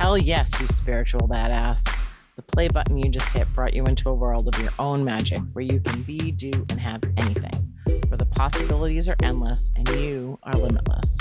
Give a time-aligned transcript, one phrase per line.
[0.00, 1.84] Hell yes, you spiritual badass.
[2.36, 5.40] The play button you just hit brought you into a world of your own magic
[5.52, 7.74] where you can be, do, and have anything,
[8.08, 11.18] where the possibilities are endless and you are limitless.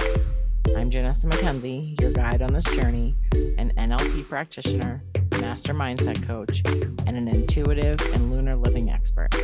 [0.77, 3.17] I'm Janessa McKenzie, your guide on this journey,
[3.57, 5.03] an NLP practitioner,
[5.41, 6.61] master mindset coach,
[7.05, 9.35] and an intuitive and lunar living expert.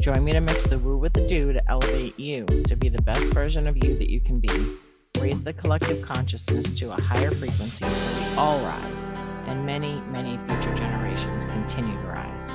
[0.00, 3.02] Join me to mix the woo with the do to elevate you to be the
[3.02, 4.78] best version of you that you can be.
[5.18, 9.08] Raise the collective consciousness to a higher frequency so we all rise
[9.46, 12.50] and many, many future generations continue to rise.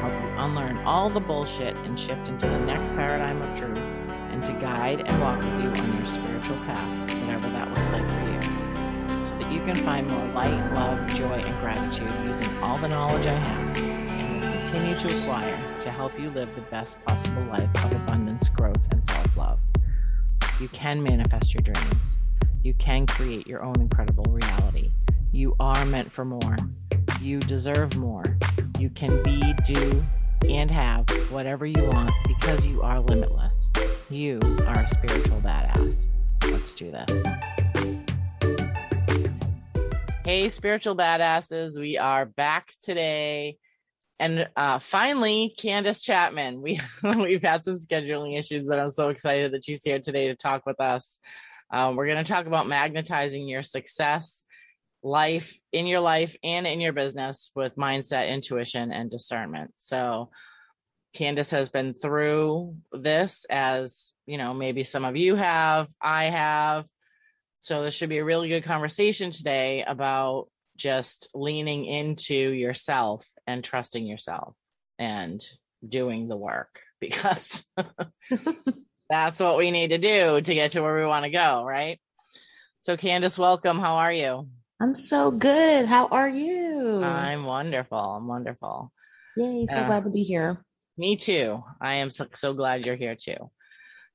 [0.00, 3.78] Help you unlearn all the bullshit and shift into the next paradigm of truth
[4.30, 8.06] and to guide and walk with you on your spiritual path, whatever that looks like
[8.06, 8.42] for you,
[9.26, 13.26] so that you can find more light, love, joy, and gratitude using all the knowledge
[13.26, 17.70] I have and will continue to acquire to help you live the best possible life
[17.84, 19.58] of abundance, growth, and self love.
[20.60, 22.18] You can manifest your dreams.
[22.62, 24.92] You can create your own incredible reality.
[25.32, 26.56] You are meant for more.
[27.20, 28.38] You deserve more.
[28.78, 30.04] You can be, do,
[30.48, 33.70] and have whatever you want because you are limitless.
[34.10, 36.06] You are a spiritual badass.
[36.44, 37.26] Let's do this.
[40.24, 43.56] Hey, spiritual badasses, we are back today.
[44.22, 46.62] And uh, finally, Candace Chapman.
[46.62, 50.36] We we've had some scheduling issues, but I'm so excited that she's here today to
[50.36, 51.18] talk with us.
[51.72, 54.44] Um, we're going to talk about magnetizing your success,
[55.02, 59.72] life in your life and in your business with mindset, intuition, and discernment.
[59.78, 60.30] So,
[61.14, 66.84] Candace has been through this as you know, maybe some of you have, I have.
[67.58, 70.46] So, this should be a really good conversation today about
[70.82, 74.54] just leaning into yourself and trusting yourself
[74.98, 75.40] and
[75.86, 77.64] doing the work because
[79.08, 82.00] that's what we need to do to get to where we want to go, right?
[82.80, 83.78] So, Candace, welcome.
[83.78, 84.48] How are you?
[84.80, 85.86] I'm so good.
[85.86, 87.00] How are you?
[87.04, 87.98] I'm wonderful.
[87.98, 88.92] I'm wonderful.
[89.36, 89.68] Yay.
[89.70, 90.64] So uh, glad to be here.
[90.98, 91.62] Me too.
[91.80, 93.50] I am so, so glad you're here too.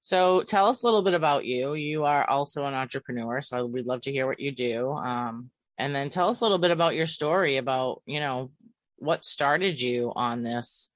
[0.02, 1.74] So tell us a little bit about you.
[1.74, 4.92] You are also an entrepreneur, so we'd love to hear what you do.
[4.92, 8.52] Um, and then tell us a little bit about your story about you know
[8.98, 10.90] what started you on this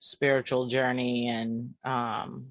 [0.00, 2.48] spiritual journey and um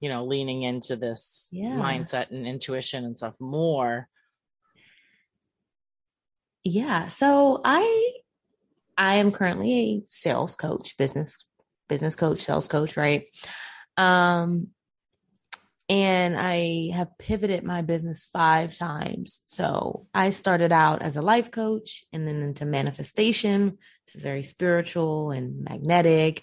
[0.00, 1.72] you know leaning into this yeah.
[1.72, 4.08] mindset and intuition and stuff more.
[6.64, 7.08] Yeah.
[7.08, 8.12] So i
[8.96, 11.46] i am currently a sales coach business
[11.88, 13.26] business coach sales coach right?
[13.96, 14.68] Um
[15.88, 19.40] and I have pivoted my business five times.
[19.46, 24.42] So I started out as a life coach and then into manifestation, which is very
[24.42, 26.42] spiritual and magnetic,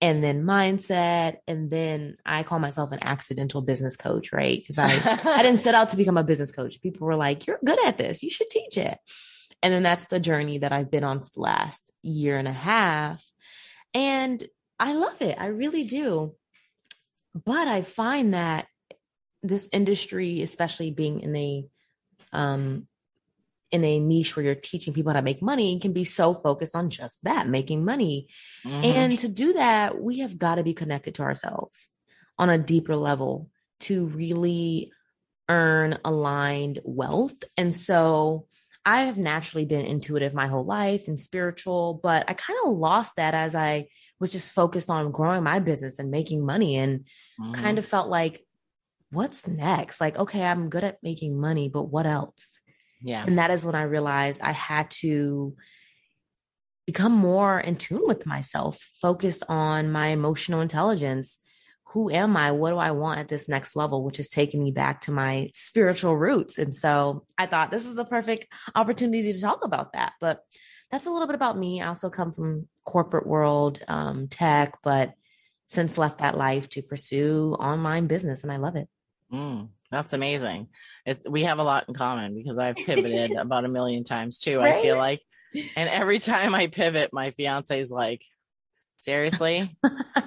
[0.00, 1.38] and then mindset.
[1.46, 4.58] And then I call myself an accidental business coach, right?
[4.58, 4.86] Because I,
[5.24, 6.80] I didn't set out to become a business coach.
[6.80, 8.22] People were like, you're good at this.
[8.22, 8.98] You should teach it.
[9.62, 12.52] And then that's the journey that I've been on for the last year and a
[12.52, 13.22] half.
[13.92, 14.42] And
[14.78, 15.36] I love it.
[15.38, 16.36] I really do.
[17.34, 18.66] But I find that
[19.42, 21.64] this industry, especially being in a
[22.32, 22.86] um
[23.70, 26.74] in a niche where you're teaching people how to make money can be so focused
[26.74, 28.28] on just that making money
[28.64, 28.84] mm-hmm.
[28.84, 31.90] and to do that we have got to be connected to ourselves
[32.38, 33.50] on a deeper level
[33.80, 34.90] to really
[35.48, 38.46] earn aligned wealth and so
[38.84, 43.16] i have naturally been intuitive my whole life and spiritual but i kind of lost
[43.16, 43.86] that as i
[44.20, 47.00] was just focused on growing my business and making money and
[47.40, 47.52] mm-hmm.
[47.52, 48.40] kind of felt like
[49.10, 50.00] what's next?
[50.00, 52.60] Like, okay, I'm good at making money, but what else?
[53.02, 53.24] Yeah.
[53.26, 55.54] And that is when I realized I had to
[56.86, 61.38] become more in tune with myself, focus on my emotional intelligence.
[61.92, 62.50] Who am I?
[62.50, 65.50] What do I want at this next level, which is taking me back to my
[65.54, 66.58] spiritual roots?
[66.58, 70.14] And so I thought this was a perfect opportunity to talk about that.
[70.20, 70.40] But
[70.90, 71.80] that's a little bit about me.
[71.80, 75.12] I also come from corporate world, um, tech, but
[75.66, 78.88] since left that life to pursue online business and I love it.
[79.32, 80.68] Mm, that's amazing.
[81.04, 84.58] It's, we have a lot in common because I've pivoted about a million times too.
[84.58, 84.76] Right?
[84.76, 85.22] I feel like,
[85.76, 88.22] and every time I pivot, my fiance is like,
[88.98, 89.76] seriously?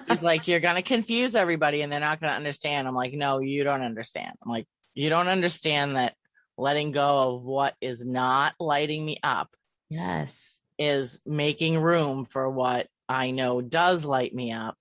[0.07, 2.88] He's like, you're going to confuse everybody and they're not going to understand.
[2.88, 4.36] I'm like, no, you don't understand.
[4.44, 6.15] I'm like, you don't understand that
[6.57, 9.50] letting go of what is not lighting me up.
[9.89, 10.57] Yes.
[10.77, 14.77] Is making room for what I know does light me up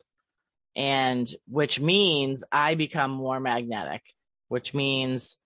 [0.76, 4.02] and which means I become more magnetic,
[4.48, 5.36] which means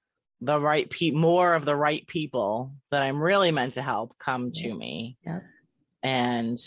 [0.41, 4.53] the right pe more of the right people that I'm really meant to help come
[4.53, 5.17] to me.
[5.25, 5.43] Yep.
[6.03, 6.59] And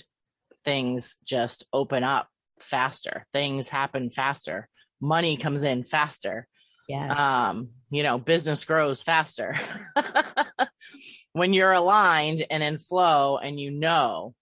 [0.65, 2.27] things just open up
[2.59, 3.25] faster.
[3.33, 4.67] Things happen faster.
[4.99, 6.47] Money comes in faster.
[6.89, 7.19] Yes.
[7.19, 9.55] Um, you know, business grows faster.
[11.33, 14.33] when you're aligned and in flow and you know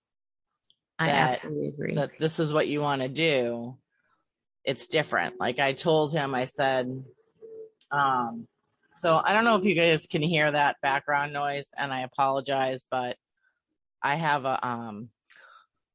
[0.98, 1.96] I that- absolutely agree.
[1.96, 3.78] that this is what you want to do,
[4.66, 5.36] it's different.
[5.40, 7.04] Like I told him, I said,
[7.92, 8.48] um,
[8.98, 12.84] so I don't know if you guys can hear that background noise, and I apologize,
[12.90, 13.18] but
[14.02, 15.10] I have a um,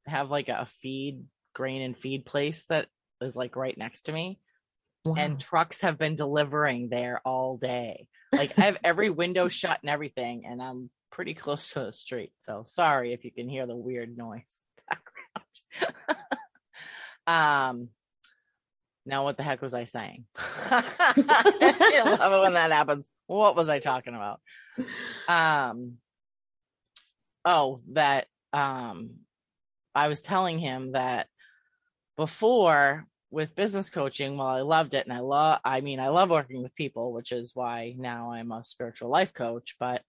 [0.06, 1.24] have like a feed
[1.54, 2.86] grain and feed place that
[3.20, 4.38] is like right next to me,
[5.04, 5.14] Wow.
[5.16, 8.06] and trucks have been delivering there all day.
[8.32, 12.32] Like I have every window shut and everything, and I'm pretty close to the street.
[12.42, 15.96] So sorry if you can hear the weird noise background.
[17.26, 17.88] um
[19.06, 20.24] now what the heck was I saying?
[20.36, 23.06] I love it when that happens.
[23.26, 24.40] What was I talking about?
[25.28, 25.94] Um
[27.44, 29.10] oh, that um
[29.94, 31.26] I was telling him that
[32.16, 36.30] before with business coaching, while I loved it and I love I mean I love
[36.30, 40.02] working with people, which is why now I'm a spiritual life coach, but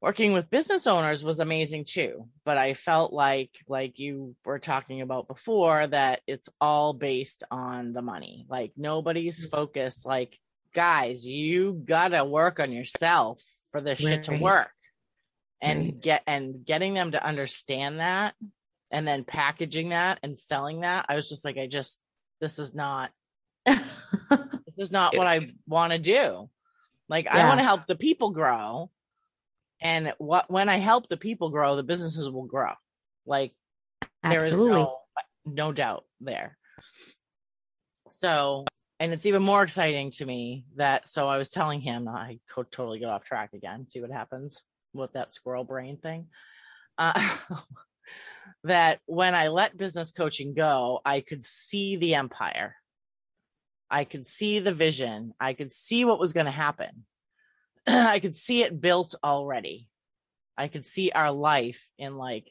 [0.00, 5.00] working with business owners was amazing too but i felt like like you were talking
[5.00, 9.50] about before that it's all based on the money like nobody's mm.
[9.50, 10.38] focused like
[10.74, 14.70] guys you gotta work on yourself for this shit to work
[15.62, 16.00] and Right.
[16.02, 18.34] get and getting them to understand that
[18.90, 21.98] and then packaging that and selling that i was just like i just
[22.40, 23.10] this is not
[23.66, 23.82] this
[24.78, 26.48] is not what I want to do.
[27.08, 28.90] Like I want to help the people grow.
[29.86, 32.72] And what when I help the people grow, the businesses will grow.
[33.24, 33.52] Like
[34.20, 34.98] there is no,
[35.44, 36.58] no doubt there.
[38.10, 38.64] So,
[38.98, 42.72] and it's even more exciting to me that so I was telling him I could
[42.72, 43.86] totally get off track again.
[43.88, 44.60] See what happens
[44.92, 46.26] with that squirrel brain thing.
[46.98, 47.36] Uh,
[48.64, 52.74] that when I let business coaching go, I could see the empire.
[53.88, 55.32] I could see the vision.
[55.38, 57.04] I could see what was going to happen.
[58.12, 59.88] I could see it built already.
[60.56, 62.50] I could see our life in like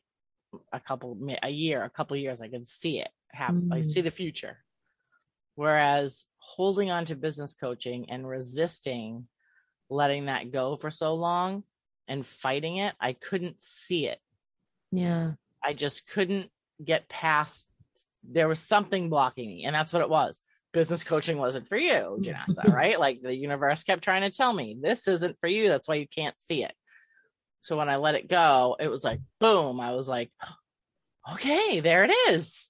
[0.71, 2.41] a couple, a year, a couple years.
[2.41, 3.69] I could see it happen.
[3.71, 3.87] I Mm.
[3.87, 4.63] see the future.
[5.55, 9.27] Whereas holding on to business coaching and resisting
[9.89, 11.63] letting that go for so long
[12.07, 14.19] and fighting it, I couldn't see it.
[14.91, 15.33] Yeah.
[15.63, 16.49] I just couldn't
[16.83, 17.67] get past.
[18.23, 20.41] There was something blocking me, and that's what it was.
[20.75, 22.19] Business coaching wasn't for you, mm.
[22.22, 23.00] Janessa, right?
[23.00, 25.69] Like the universe kept trying to tell me this isn't for you.
[25.69, 26.74] That's why you can't see it.
[27.62, 29.80] So when I let it go, it was like boom.
[29.80, 30.31] I was like,
[31.31, 32.68] okay, there it is.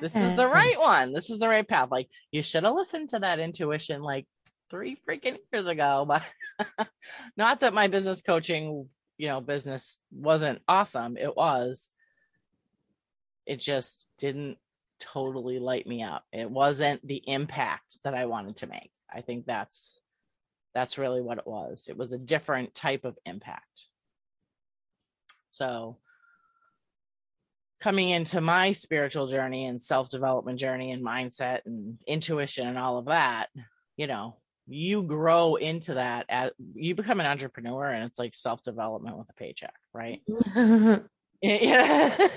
[0.00, 1.12] This is the right one.
[1.12, 1.90] This is the right path.
[1.90, 4.26] Like you should have listened to that intuition like
[4.70, 6.06] three freaking years ago.
[6.78, 6.88] But
[7.36, 8.88] not that my business coaching,
[9.18, 11.16] you know, business wasn't awesome.
[11.16, 11.90] It was.
[13.44, 14.58] It just didn't
[15.00, 16.24] totally light me up.
[16.32, 18.90] It wasn't the impact that I wanted to make.
[19.12, 19.98] I think that's
[20.74, 21.86] that's really what it was.
[21.88, 23.86] It was a different type of impact.
[25.50, 25.98] So
[27.80, 33.06] coming into my spiritual journey and self-development journey and mindset and intuition and all of
[33.06, 33.48] that,
[33.96, 34.36] you know,
[34.68, 39.34] you grow into that as you become an entrepreneur and it's like self-development with a
[39.34, 40.22] paycheck, right?
[40.54, 41.02] yeah,
[41.42, 42.28] Yeah.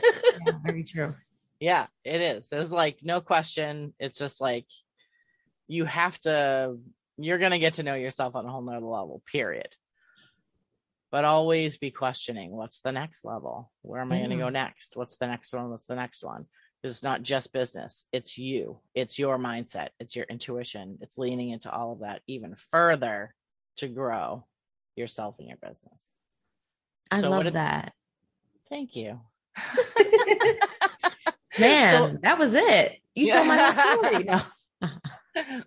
[0.65, 1.13] very true.
[1.63, 2.45] Yeah, it is.
[2.49, 3.93] There's like no question.
[3.97, 4.65] It's just like
[5.69, 6.75] you have to,
[7.17, 9.69] you're going to get to know yourself on a whole nother level, period.
[11.09, 13.71] But always be questioning what's the next level?
[13.81, 14.55] Where am I going to go mm-hmm.
[14.55, 14.97] next?
[14.97, 15.69] What's the next one?
[15.69, 16.47] What's the next one?
[16.83, 21.71] It's not just business, it's you, it's your mindset, it's your intuition, it's leaning into
[21.71, 23.33] all of that even further
[23.77, 24.45] to grow
[24.97, 26.17] yourself and your business.
[27.09, 27.93] I So love did- that.
[28.69, 29.21] Thank you.
[31.59, 32.97] Man, So- that was it.
[33.15, 34.23] You told my whole story.
[34.23, 34.39] No.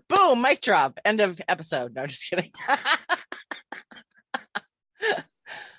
[0.08, 0.98] Boom, mic drop.
[1.04, 1.94] End of episode.
[1.94, 2.52] No, just kidding.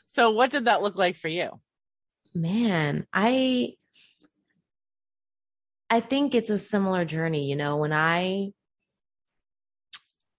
[0.08, 1.52] so, what did that look like for you?
[2.34, 3.74] Man, I
[5.90, 8.52] I think it's a similar journey, you know, when I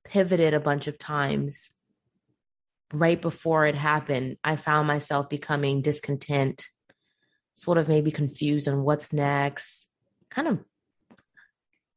[0.04, 1.70] pivoted a bunch of times
[2.92, 6.64] right before it happened, I found myself becoming discontent,
[7.60, 9.88] sort of maybe confused on what's next,
[10.30, 10.58] kind of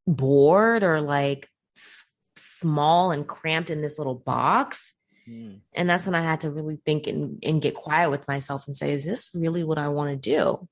[0.08, 4.94] bored or like s- small and cramped in this little box.
[5.26, 5.56] Hmm.
[5.74, 8.76] And that's when I had to really think and, and get quiet with myself and
[8.76, 10.68] say, is this really what I want to do?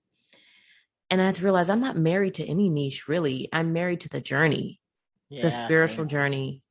[1.09, 3.49] And I had to realize I'm not married to any niche, really.
[3.51, 4.79] I'm married to the journey,
[5.29, 6.61] the Yeah, spiritual journey,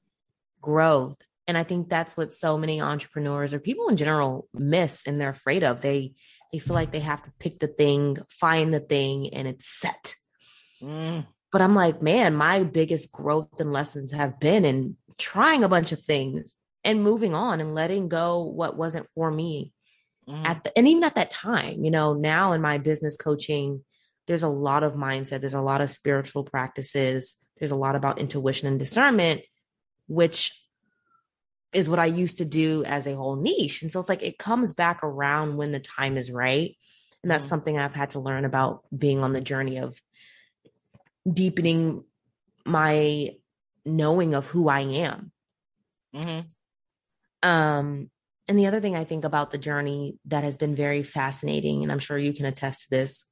[0.61, 1.17] growth.
[1.49, 5.31] And I think that's what so many entrepreneurs or people in general miss and they're
[5.31, 5.81] afraid of.
[5.81, 6.15] They
[6.53, 10.15] they feel like they have to pick the thing, find the thing, and it's set.
[10.83, 15.69] Mm, But I'm like, man, my biggest growth and lessons have been in trying a
[15.69, 19.73] bunch of things and moving on and letting go what wasn't for me
[20.29, 20.47] mm-hmm.
[20.47, 23.85] at the, and even at that time, you know, now in my business coaching,
[24.27, 28.19] there's a lot of mindset, there's a lot of spiritual practices, there's a lot about
[28.19, 29.41] intuition and discernment,
[30.07, 30.53] which
[31.73, 33.83] is what I used to do as a whole niche.
[33.83, 36.77] And so it's like it comes back around when the time is right.
[37.23, 37.51] And that's mm-hmm.
[37.51, 40.01] something I've had to learn about being on the journey of
[41.31, 42.05] deepening
[42.65, 43.31] my
[43.85, 45.33] knowing of who I am.
[46.15, 47.49] Mm-hmm.
[47.49, 48.11] Um,
[48.47, 51.93] and the other thing I think about the journey that has been very fascinating, and
[51.93, 53.27] I'm sure you can attest to this,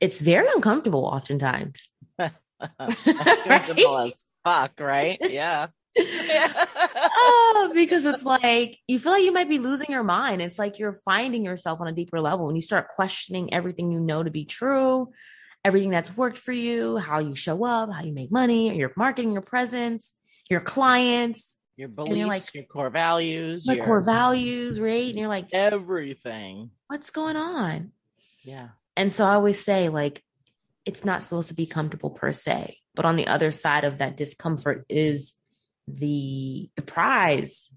[0.00, 1.88] it's very uncomfortable oftentimes.
[2.18, 5.18] uncomfortable as fuck, right?
[5.20, 5.68] Yeah.
[5.96, 10.42] Oh, because it's like you feel like you might be losing your mind.
[10.42, 14.00] It's like you're finding yourself on a deeper level and you start questioning everything you
[14.00, 15.12] know to be true,
[15.64, 19.32] everything that's worked for you, how you show up, how you make money, your marketing,
[19.32, 20.14] your presence,
[20.50, 25.08] your clients, your beliefs, like, your core values, your core values, right?
[25.08, 26.70] And you're like everything.
[26.86, 27.92] What's going on?
[28.44, 28.68] Yeah.
[28.96, 30.22] And so I always say, like,
[30.84, 34.16] it's not supposed to be comfortable per se, but on the other side of that
[34.16, 35.34] discomfort is
[35.88, 37.70] the the prize,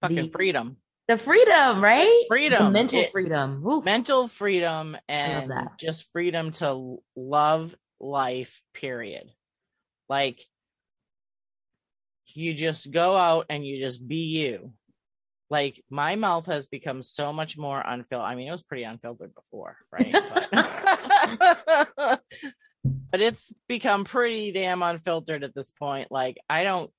[0.00, 0.76] fucking the, freedom,
[1.08, 2.24] the freedom, right?
[2.28, 3.82] Freedom, the mental it, freedom, Ooh.
[3.82, 8.60] mental freedom, and just freedom to love life.
[8.74, 9.30] Period.
[10.08, 10.44] Like
[12.34, 14.72] you just go out and you just be you.
[15.50, 18.26] Like my mouth has become so much more unfiltered.
[18.26, 20.14] I mean, it was pretty unfiltered before, right?
[21.96, 22.22] But,
[22.84, 26.10] but it's become pretty damn unfiltered at this point.
[26.10, 26.90] Like I don't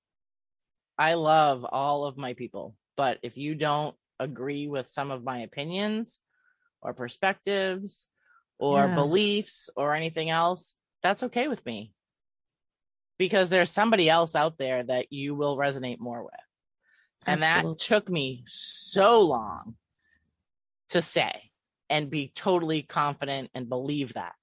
[0.98, 5.40] I love all of my people, but if you don't agree with some of my
[5.40, 6.20] opinions
[6.82, 8.08] or perspectives
[8.60, 8.96] or yeah.
[8.96, 11.94] beliefs or anything else, that's okay with me
[13.18, 16.34] because there's somebody else out there that you will resonate more with.
[17.26, 17.74] And Absolutely.
[17.74, 19.76] that took me so long
[20.90, 21.52] to say
[21.90, 24.34] and be totally confident and believe that.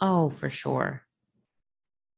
[0.00, 1.02] Oh, for sure.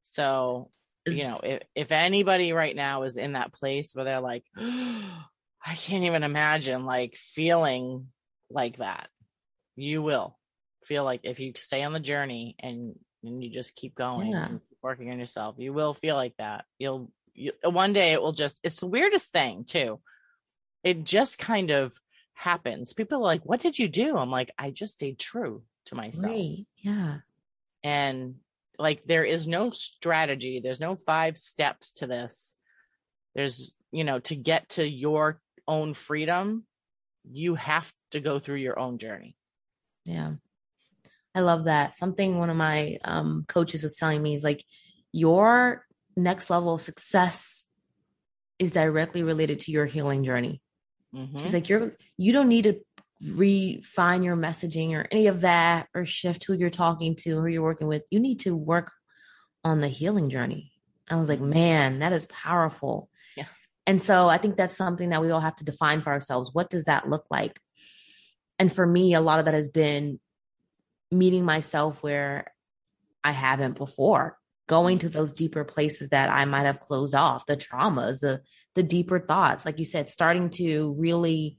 [0.02, 0.70] So,
[1.06, 5.74] you know, if, if anybody right now is in that place where they're like, I
[5.76, 8.08] can't even imagine like feeling
[8.50, 9.08] like that,
[9.76, 10.38] you will
[10.84, 14.46] feel like if you stay on the journey and and you just keep going yeah.
[14.46, 15.56] and working on yourself.
[15.58, 16.64] You will feel like that.
[16.78, 18.60] You'll you, one day it will just.
[18.62, 20.00] It's the weirdest thing too.
[20.82, 21.92] It just kind of
[22.34, 22.92] happens.
[22.92, 26.24] People are like, "What did you do?" I'm like, "I just stayed true to myself."
[26.24, 26.66] Right.
[26.78, 27.18] Yeah.
[27.82, 28.36] And
[28.80, 30.60] like, there is no strategy.
[30.62, 32.56] There's no five steps to this.
[33.34, 36.64] There's you know to get to your own freedom.
[37.30, 39.36] You have to go through your own journey.
[40.04, 40.32] Yeah.
[41.34, 41.94] I love that.
[41.94, 44.64] Something one of my um, coaches was telling me is like,
[45.12, 47.64] your next level of success
[48.58, 50.60] is directly related to your healing journey.
[51.14, 51.38] Mm-hmm.
[51.38, 52.80] She's like, you're you don't need to
[53.28, 57.62] refine your messaging or any of that or shift who you're talking to, who you're
[57.62, 58.04] working with.
[58.10, 58.92] You need to work
[59.64, 60.72] on the healing journey.
[61.10, 63.10] I was like, man, that is powerful.
[63.36, 63.46] Yeah.
[63.86, 66.50] And so I think that's something that we all have to define for ourselves.
[66.52, 67.60] What does that look like?
[68.58, 70.20] And for me, a lot of that has been
[71.10, 72.52] meeting myself where
[73.24, 77.56] I haven't before, going to those deeper places that I might have closed off, the
[77.56, 78.40] traumas, the
[78.74, 81.58] the deeper thoughts, like you said, starting to really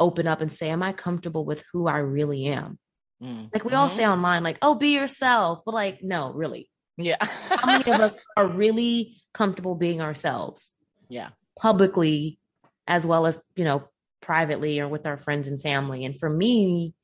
[0.00, 2.78] open up and say, Am I comfortable with who I really am?
[3.22, 3.46] Mm-hmm.
[3.52, 4.12] Like we all say mm-hmm.
[4.12, 5.60] online, like, oh, be yourself.
[5.64, 6.70] But like, no, really.
[6.96, 7.16] Yeah.
[7.20, 10.72] How many of us are really comfortable being ourselves?
[11.08, 11.28] Yeah.
[11.58, 12.38] Publicly
[12.86, 13.84] as well as, you know,
[14.20, 16.04] privately or with our friends and family.
[16.04, 16.94] And for me,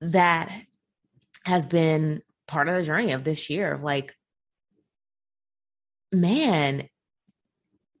[0.00, 0.50] that
[1.44, 4.14] has been part of the journey of this year of like
[6.12, 6.88] man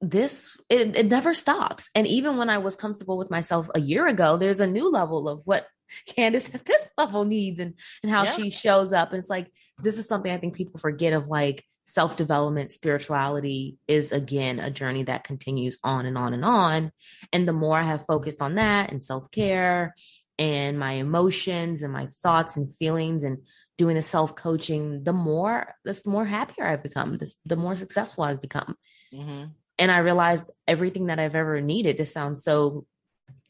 [0.00, 4.06] this it, it never stops and even when i was comfortable with myself a year
[4.06, 5.66] ago there's a new level of what
[6.06, 8.32] candace at this level needs and and how yeah.
[8.32, 11.64] she shows up and it's like this is something i think people forget of like
[11.84, 16.92] self-development spirituality is again a journey that continues on and on and on
[17.32, 19.94] and the more i have focused on that and self-care
[20.38, 23.38] and my emotions and my thoughts and feelings and
[23.80, 28.24] doing the self coaching, the more, the more happier I've become, the, the more successful
[28.24, 28.76] I've become.
[29.12, 29.44] Mm-hmm.
[29.80, 31.96] And I realized everything that I've ever needed.
[31.96, 32.86] This sounds so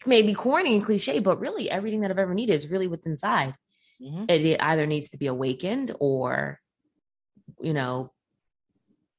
[0.06, 3.54] maybe corny and cliche, but really everything that I've ever needed is really within inside.
[4.00, 4.24] Mm-hmm.
[4.28, 6.58] It, it either needs to be awakened or,
[7.60, 8.12] you know,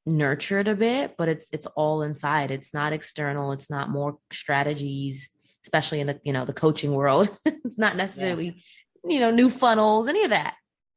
[0.04, 2.50] nurtured a bit, but it's it's all inside.
[2.50, 3.52] It's not external.
[3.52, 5.28] It's not more strategies
[5.64, 7.30] especially in the you know the coaching world.
[7.44, 8.62] it's not necessarily
[9.04, 9.14] yeah.
[9.14, 10.54] you know new funnels, any of that.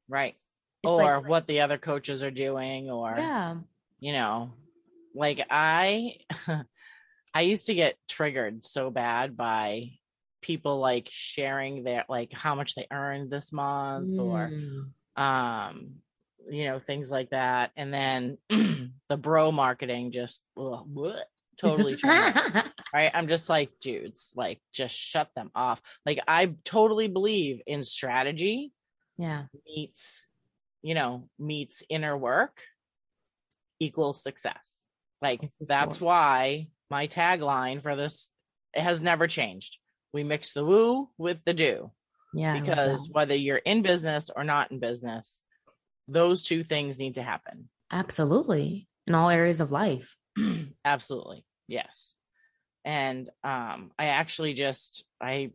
[0.08, 0.36] Right.
[0.84, 3.56] It's or like, what the other coaches are doing, or yeah,
[4.00, 4.54] you know,
[5.16, 6.18] like I,
[7.34, 9.92] I used to get triggered so bad by
[10.42, 14.92] people like sharing their like how much they earned this month or Mm.
[15.20, 15.96] um
[16.48, 17.72] you know things like that.
[17.76, 18.38] And then
[19.10, 21.20] the bro marketing just ugh, bleh,
[21.58, 23.12] totally turned me off, right?
[23.14, 25.82] I'm just like dudes like just shut them off.
[26.06, 28.72] Like i totally believe in strategy
[29.18, 29.46] yeah.
[29.66, 30.22] meets
[30.84, 32.60] you know meets inner work
[33.80, 34.84] equals success
[35.26, 38.30] like that's why my tagline for this
[38.74, 39.78] it has never changed.
[40.14, 41.92] We mix the woo with the do.
[42.34, 42.60] Yeah.
[42.60, 45.42] Because whether you're in business or not in business
[46.08, 47.68] those two things need to happen.
[47.92, 48.88] Absolutely.
[49.08, 50.16] In all areas of life.
[50.86, 51.44] absolutely.
[51.68, 52.14] Yes.
[52.84, 55.52] And um i actually just i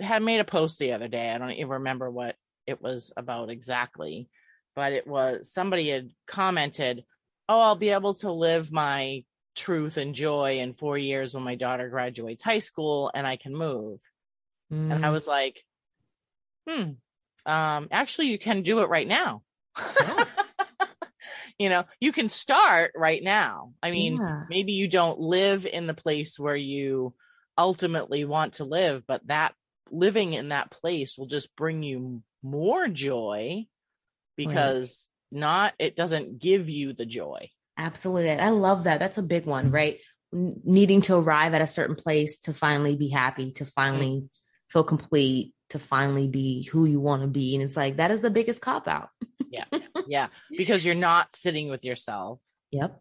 [0.00, 1.30] had made a post the other day.
[1.30, 4.28] I don't even remember what it was about exactly
[4.76, 7.04] but it was somebody had commented
[7.48, 9.24] oh i'll be able to live my
[9.54, 13.54] truth and joy in four years when my daughter graduates high school and i can
[13.56, 14.00] move.
[14.90, 15.12] And i Mm.
[15.12, 15.64] was like
[16.68, 16.90] hmm
[17.46, 19.42] um actually you can do it right now.
[21.58, 23.72] You know you can start right now.
[23.82, 24.44] I mean Yeah.
[24.48, 27.14] maybe you don't live in the place where you
[27.58, 29.54] ultimately want to live but that
[29.90, 33.66] living in that place will just bring you more joy
[34.36, 38.30] because not it doesn't give you the joy Absolutely.
[38.30, 38.98] I love that.
[38.98, 39.74] That's a big one, mm-hmm.
[39.74, 40.00] right?
[40.32, 43.70] N- needing to arrive at a certain place to finally be happy, to mm-hmm.
[43.70, 44.24] finally
[44.70, 47.54] feel complete, to finally be who you want to be.
[47.54, 49.10] And it's like, that is the biggest cop out.
[49.50, 49.64] Yeah
[50.08, 52.40] yeah because you're not sitting with yourself
[52.72, 53.00] Yep.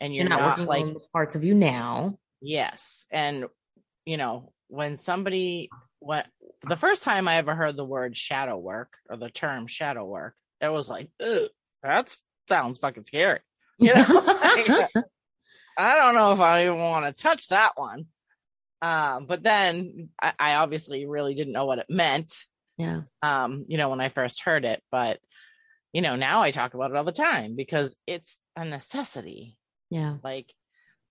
[0.00, 2.18] and You're, you're, not, not, working like on the parts of you now.
[2.40, 3.06] Yes.
[3.10, 3.46] And,
[4.04, 5.70] you know, when somebody,
[6.00, 6.26] what
[6.62, 10.34] the first time I ever heard the word shadow work or the term shadow work,
[10.60, 11.08] it was like,
[11.82, 12.16] that
[12.48, 13.40] sounds fucking scary.
[13.78, 14.90] You know, Like,
[15.76, 18.06] I don't know if I even want to touch that one.
[18.80, 22.32] Um, but then I, I obviously really didn't know what it meant,
[22.78, 23.02] yeah.
[23.22, 24.82] um, you know, when I first heard it.
[24.90, 25.18] But,
[25.92, 29.58] you know, now I talk about it all the time because it's a necessity
[29.90, 30.16] Yeah.
[30.24, 30.50] like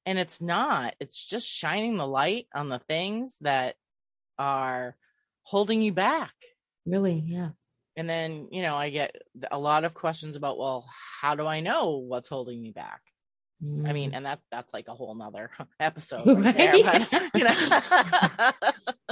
[0.07, 3.75] and it's not it's just shining the light on the things that
[4.39, 4.95] are
[5.43, 6.33] holding you back
[6.87, 7.23] Really.
[7.25, 7.49] Yeah.
[7.97, 9.15] And then you know i get
[9.51, 10.85] a lot of questions about well
[11.21, 13.01] how do i know what's holding me back
[13.85, 14.17] i mean Mm.
[14.17, 18.51] and that that's like a whole nother episode right there but you know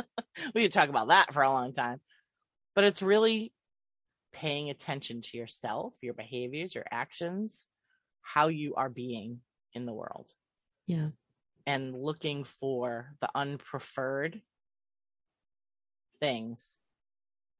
[0.53, 2.01] we could talk about that for a long time
[2.75, 3.53] but it's really
[4.33, 7.65] paying attention to yourself your behaviors your actions
[8.21, 9.39] how you are being
[9.73, 10.27] in the world
[10.87, 11.07] yeah.
[11.65, 14.41] and looking for the unpreferred
[16.19, 16.77] things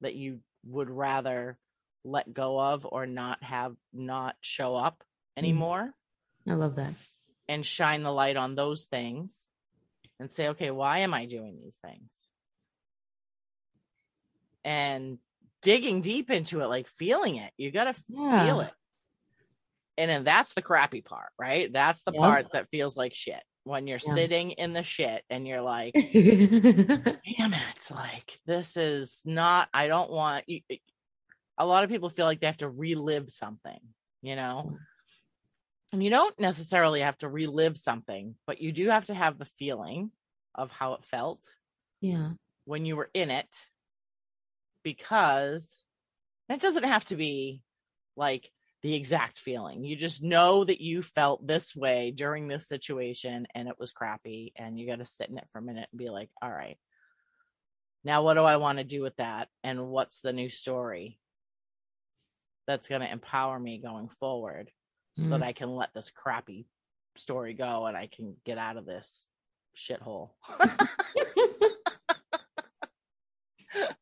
[0.02, 1.58] that you would rather
[2.04, 5.40] let go of or not have not show up mm.
[5.40, 5.94] anymore.
[6.48, 6.94] I love that.
[7.48, 9.48] and shine the light on those things
[10.20, 12.12] and say okay why am i doing these things?
[14.64, 15.18] And
[15.62, 18.46] digging deep into it like feeling it you got to Yeah.
[18.46, 18.72] feel it.
[19.98, 21.72] And then that's the crappy part right?
[21.72, 24.14] That's the part that feels like shit when you're Yes.
[24.16, 30.12] sitting in the shit and you're like damn it like this is not i don't
[30.12, 30.62] want you,
[31.58, 33.80] a lot of people feel like they have to relive something
[34.22, 34.78] you know mm.
[35.94, 39.46] and you don't necessarily have to relive something but you do have to have the
[39.60, 40.12] feeling
[40.56, 41.40] of how it felt
[42.02, 42.32] Yeah.
[42.66, 43.48] when you were in it
[44.84, 45.84] because
[46.50, 47.62] it doesn't have to be
[48.16, 48.52] like
[48.84, 49.84] the exact feeling.
[49.86, 54.52] You just know that you felt this way during this situation and it was crappy
[54.58, 56.78] and you got to sit in it for a minute and be like all right.
[58.04, 59.48] Now what do i want to do with that?
[59.64, 61.18] And what's the new story
[62.68, 64.70] that's going to empower me going forward
[65.16, 65.46] so that Mm.
[65.46, 66.68] i can let this crappy
[67.16, 69.26] story go and i can get out of this
[69.78, 70.32] shithole?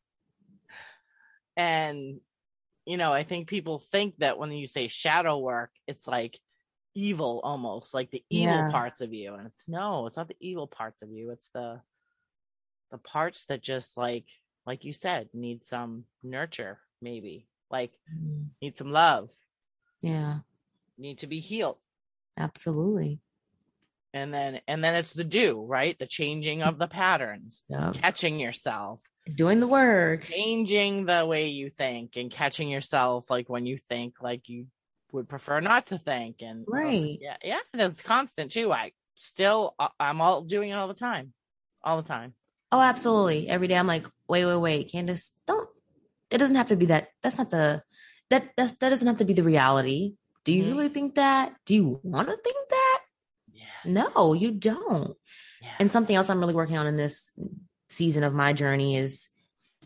[1.57, 2.21] And
[2.91, 6.37] you know i think people think that when you say shadow work it's like
[6.93, 8.69] evil almost like the evil Yeah.
[8.71, 11.79] parts of you and it's no it's not the evil parts of you it's the
[12.91, 14.25] the parts that just like
[14.65, 18.49] like you said need some nurture maybe like Mm.
[18.61, 19.29] need some love
[20.01, 20.39] Yeah.
[20.97, 21.77] need to be healed
[22.37, 23.21] Absolutely.
[24.13, 27.93] and then and then it's the do right the changing of the patterns Yep.
[28.03, 28.99] catching yourself
[29.35, 30.23] Doing the work.
[30.23, 34.65] changing the way you think and catching yourself like when you think like you
[35.11, 37.17] would prefer not to think and uh, Right.
[37.21, 40.93] yeah yeah and it's constant too i still I- i'm all doing it all the
[40.95, 41.33] time
[41.83, 42.33] all the time
[42.73, 43.49] Oh, absolutely.
[43.49, 45.67] Every day I'm like, wait, wait, wait, Candace, don't.
[46.29, 47.09] It doesn't have to be that.
[47.21, 47.83] That's not the.
[48.29, 50.13] That that's, that doesn't have to be the reality.
[50.45, 50.67] Do you Mhm.
[50.71, 51.53] really think that?
[51.65, 53.01] Do you want to think that?
[53.51, 55.17] yes No, you don't.
[55.61, 55.73] yeah.
[55.81, 57.33] And something else I'm really working on in this
[57.91, 59.27] season of my journey is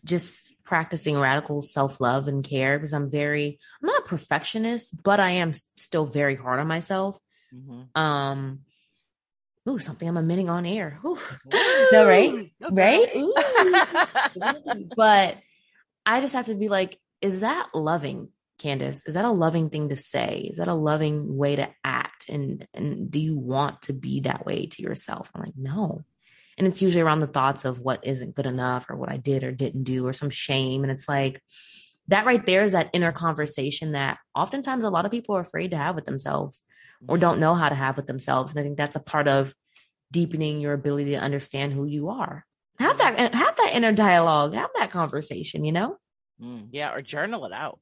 [0.04, 5.32] just practicing radical self-love and care because I'm very I'm not a perfectionist, but I
[5.32, 7.20] am still very hard on myself.
[7.54, 8.00] Mm-hmm.
[8.00, 8.60] Um
[9.68, 11.00] Ooh, something I'm admitting on air.
[11.04, 11.18] Ooh.
[11.92, 12.52] No, right?
[12.64, 13.26] Okay.
[14.36, 14.56] Right?
[14.96, 15.38] but
[16.06, 19.08] I just have to be like, is that loving, Candace?
[19.08, 20.48] Is that a loving thing to say?
[20.52, 22.30] Is that a loving way to act?
[22.30, 25.32] And and do you want to be that way to yourself?
[25.34, 26.04] I'm like, no.
[26.58, 29.44] And it's usually around the thoughts of what isn't good enough or what I did
[29.44, 30.84] or didn't do or some shame.
[30.84, 31.42] And it's like
[32.08, 35.72] that right there is that inner conversation that oftentimes a lot of people are afraid
[35.72, 36.62] to have with themselves
[37.08, 38.52] or don't know how to have with themselves.
[38.52, 39.54] And I think that's a part of
[40.12, 42.46] deepening your ability to understand who you are.
[42.80, 45.98] Have that have that inner dialogue, have that conversation, you know?
[46.42, 47.80] Mm, yeah, or journal it out.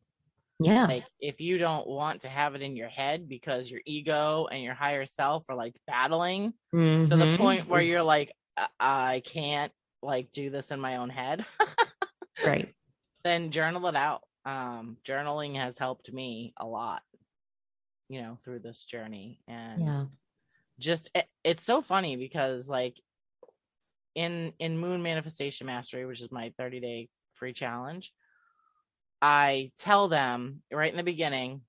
[0.59, 0.85] Yeah.
[0.85, 4.63] Like if you don't want to have it in your head because your ego and
[4.63, 7.09] your higher self are like battling mm-hmm.
[7.09, 7.41] to the mm-hmm.
[7.41, 8.31] point where you're like,
[8.79, 11.45] I can't like do this in my own head.
[12.45, 12.73] right.
[13.23, 14.21] Then journal it out.
[14.45, 17.01] Um, journaling has helped me a lot,
[18.09, 19.39] you know, through this journey.
[19.47, 20.05] And yeah.
[20.77, 22.97] just it, it's so funny because like
[24.13, 28.11] in in Moon Manifestation Mastery, which is my 30 day free challenge,
[29.21, 31.61] I tell them right in the beginning,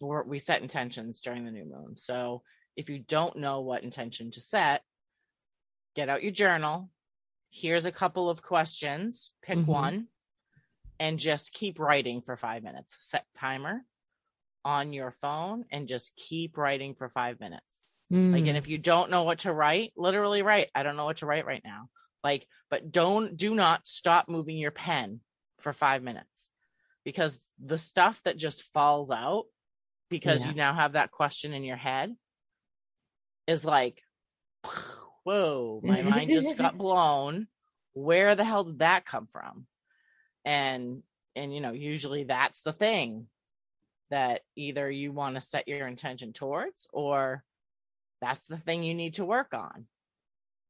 [0.00, 1.96] we set intentions during the new moon.
[1.96, 2.42] So
[2.76, 4.82] if you don't know what intention to set,
[5.94, 6.90] get out your journal.
[7.50, 9.32] Here's a couple of questions.
[9.42, 9.70] Pick mm-hmm.
[9.70, 10.06] one
[10.98, 12.94] and just keep writing for five minutes.
[13.00, 13.84] Set timer
[14.64, 17.64] on your phone and just keep writing for five minutes.
[18.12, 18.32] Mm.
[18.32, 18.58] Like, and mm.
[18.58, 20.68] if you don't know what to write, literally write.
[20.74, 21.88] I don't know what to write right now.
[22.22, 25.20] Like, but don't, do not stop moving your pen
[25.58, 26.26] for five minutes
[27.04, 29.44] because the stuff that just falls out
[30.10, 30.50] because yeah.
[30.50, 32.14] you now have that question in your head
[33.46, 34.02] is like,
[35.30, 37.46] whoa, my mind just got blown.
[37.92, 39.66] Where the hell did that come from?
[40.44, 41.02] And,
[41.36, 43.26] and, you know, usually that's the thing
[44.10, 47.44] that either you want to set your intention towards or
[48.20, 49.86] that's the thing you need to work on.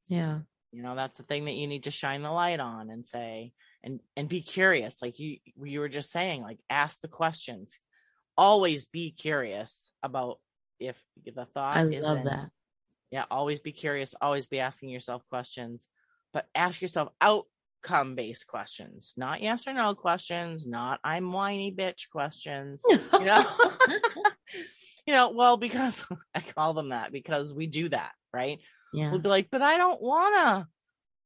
[0.08, 0.40] Yeah.
[0.72, 3.52] You know, that's the thing that you need to shine the light on and say,
[3.82, 7.78] and and be curious like you you were just saying like ask the questions
[8.36, 10.38] always be curious about
[10.78, 12.50] if the thought i love that
[13.10, 15.88] yeah always be curious always be asking yourself questions
[16.32, 22.08] but ask yourself outcome based questions not yes or no questions not i'm whiny bitch
[22.10, 23.44] questions you know
[25.06, 28.58] you know well because i call them that because we do that right
[28.92, 30.68] yeah we'll be like but i don't wanna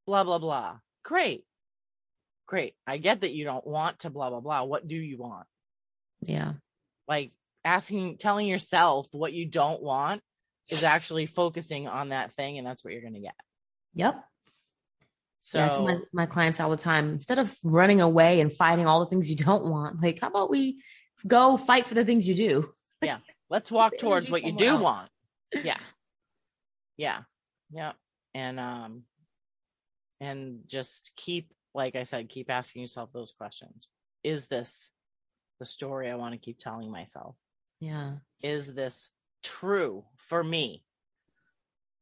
[0.06, 1.44] blah blah blah great
[2.46, 2.74] great.
[2.86, 4.62] I get that you don't want to blah blah blah.
[4.62, 5.46] What do you want?
[6.22, 6.52] Yeah.
[7.08, 7.32] Like
[7.64, 10.22] asking telling yourself what you don't want
[10.68, 13.34] is actually focusing on that thing and that's what you're going to get.
[13.94, 14.24] Yep.
[15.42, 17.10] So yeah, my, my clients all the time.
[17.10, 20.50] Instead of running away and fighting all the things you don't want, like how about
[20.50, 20.82] we
[21.26, 22.70] go fight for the things you do?
[23.02, 23.18] yeah.
[23.50, 24.82] Let's walk towards what you do else.
[24.82, 25.10] want.
[25.62, 25.78] Yeah.
[26.96, 27.20] Yeah.
[27.70, 27.92] Yeah.
[28.34, 29.02] And um
[30.20, 33.86] and just keep like I said, keep asking yourself those questions.
[34.24, 34.90] Is this
[35.60, 37.36] the story I want to keep telling myself?
[37.78, 38.14] Yeah.
[38.42, 39.10] Is this
[39.44, 40.82] true for me?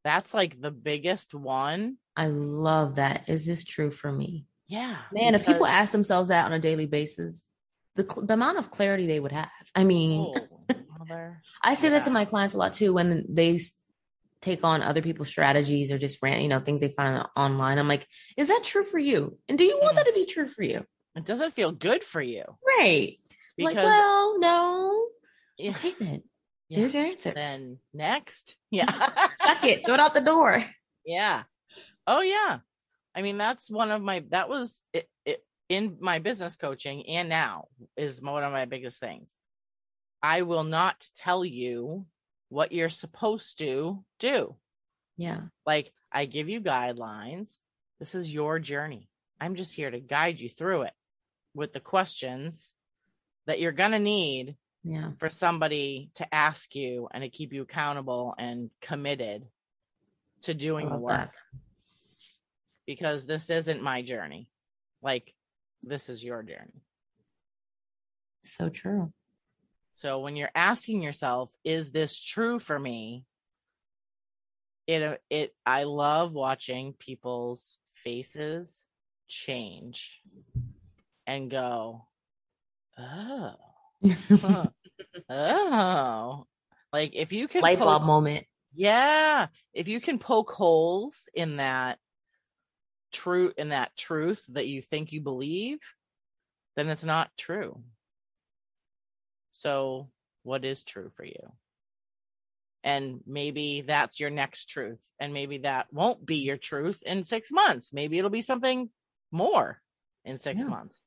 [0.05, 1.97] That's like the biggest one.
[2.17, 3.29] I love that.
[3.29, 4.47] Is this true for me?
[4.69, 4.97] Yeah.
[5.13, 7.49] Man, if people ask themselves that on a daily basis,
[7.95, 9.51] the, the amount of clarity they would have.
[9.75, 10.75] I mean, oh,
[11.63, 11.99] I say yeah.
[11.99, 13.61] that to my clients a lot too when they
[14.41, 17.79] take on other people's strategies or just ran, you know, things they find online.
[17.79, 18.07] I'm like,
[18.37, 19.39] is that true for you?
[19.49, 20.09] And do you want that mm.
[20.09, 20.85] to be true for you?
[21.15, 22.45] It doesn't feel good for you.
[22.79, 23.19] Right.
[23.57, 25.07] Because, like, well, no.
[25.59, 25.71] Yeah.
[25.71, 26.23] Okay, then.
[26.73, 26.79] Yeah.
[26.79, 27.33] There's your answer.
[27.35, 28.57] Then next.
[28.71, 28.91] Yeah.
[28.91, 29.85] Fuck it.
[29.85, 30.65] Throw it out the door.
[31.05, 31.43] Yeah.
[32.07, 32.61] Oh, yeah.
[33.15, 37.29] I mean, that's one of my, that was it, it in my business coaching and
[37.29, 37.67] now
[37.99, 39.35] is one of my biggest things.
[40.23, 42.07] I will not tell you
[42.49, 44.57] what you're supposed to do.
[45.19, 45.41] Yeah.
[45.67, 47.59] Like I give you guidelines.
[48.01, 49.11] This is your journey.
[49.39, 50.95] I'm just here to guide you through it
[51.55, 52.73] with the questions
[53.47, 55.11] that you're going to need yeah.
[55.19, 59.47] for somebody to ask you and to keep you accountable and committed
[60.43, 61.31] to doing the work.
[61.31, 61.61] That.
[62.87, 64.49] Because this isn't my journey.
[65.03, 65.35] Like
[65.83, 66.83] this is your journey.
[68.45, 69.13] So true.
[69.95, 73.25] So when you're asking yourself, is this true for me?
[74.89, 78.85] It uh, it I love watching people's faces
[79.29, 80.21] change
[81.25, 82.07] and go,
[82.99, 83.55] oh,
[85.29, 86.45] oh,
[86.93, 88.47] like if you can light bulb moment.
[88.75, 91.99] Yeah, if you can poke holes in that
[93.13, 95.79] true in that truth that you think you believe,
[96.77, 97.83] then it's not true.
[99.53, 100.11] So,
[100.43, 101.53] what is true for you?
[102.85, 104.99] And maybe that's your next truth.
[105.21, 107.93] And maybe that won't be your truth in six months.
[107.93, 108.91] Maybe it'll be something
[109.31, 109.81] more
[110.25, 110.69] in six Yeah.
[110.69, 111.01] months.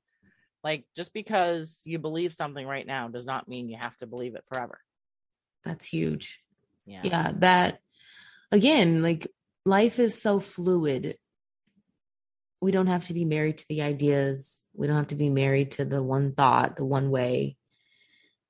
[0.65, 4.35] Like, just because you believe something right now does not mean you have to believe
[4.35, 4.81] it forever.
[5.63, 6.41] That's huge.
[6.85, 7.01] Yeah.
[7.03, 7.79] yeah that
[8.51, 9.27] again like
[9.65, 11.17] life is so fluid
[12.61, 15.71] we don't have to be married to the ideas we don't have to be married
[15.73, 17.57] to the one thought the one way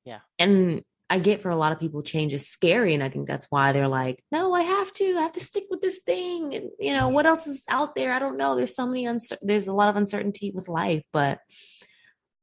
[0.04, 0.20] Yeah.
[0.38, 3.48] and i get for a lot of people change is scary and i think that's
[3.50, 6.72] why they're like no i have to i have to stick with this thing and
[6.78, 7.14] you know mm-hmm.
[7.14, 9.90] what else is out there i don't know there's so many uncer- there's a lot
[9.90, 11.40] of uncertainty with life but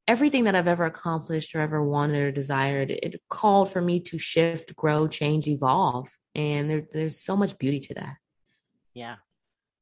[0.08, 4.18] everything that I've ever accomplished or ever wanted or desired, it called for me to
[4.18, 6.08] shift, grow, change, evolve.
[6.34, 8.16] And there, there's so much beauty to that.
[8.94, 9.16] Yeah.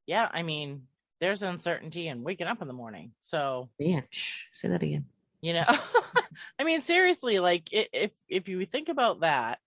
[0.06, 0.28] Yeah.
[0.32, 0.82] I mean,
[1.20, 3.12] there's uncertainty in waking up in the morning.
[3.20, 5.06] So, Man, shh, say that again.
[5.40, 5.64] you know,
[6.58, 9.58] I mean, seriously, like if, if you think about that,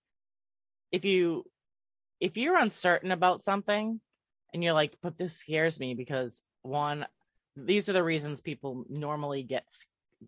[0.91, 1.45] if you,
[2.19, 3.99] if you're uncertain about something
[4.53, 7.05] and you're like, but this scares me because one,
[7.55, 9.65] these are the reasons people normally get,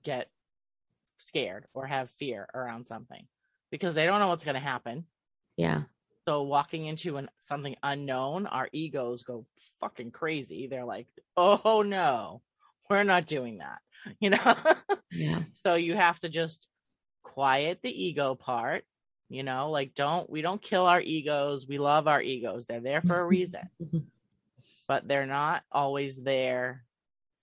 [0.04, 0.30] get
[1.20, 3.26] scared or have fear around something
[3.72, 5.06] because they don't know what's going to happen.
[5.58, 5.84] Yeah.
[6.28, 9.46] So walking into an something unknown, our egos go
[9.80, 10.68] fucking crazy.
[10.68, 12.42] They're like, "Oh no,
[12.90, 13.80] we're not doing that,"
[14.20, 14.56] you know.
[15.12, 15.44] Yeah.
[15.54, 16.68] so you have to just
[17.22, 18.86] quiet the ego part.
[19.30, 21.68] You know, like don't we don't kill our egos.
[21.68, 22.66] We love our egos.
[22.66, 23.70] They're there for a reason,
[24.88, 26.85] but they're not always there.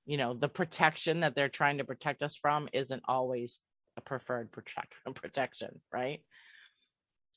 [0.06, 3.60] You know, the protection that they're trying to protect us from isn't always
[3.96, 6.20] a preferred protect- protection, right?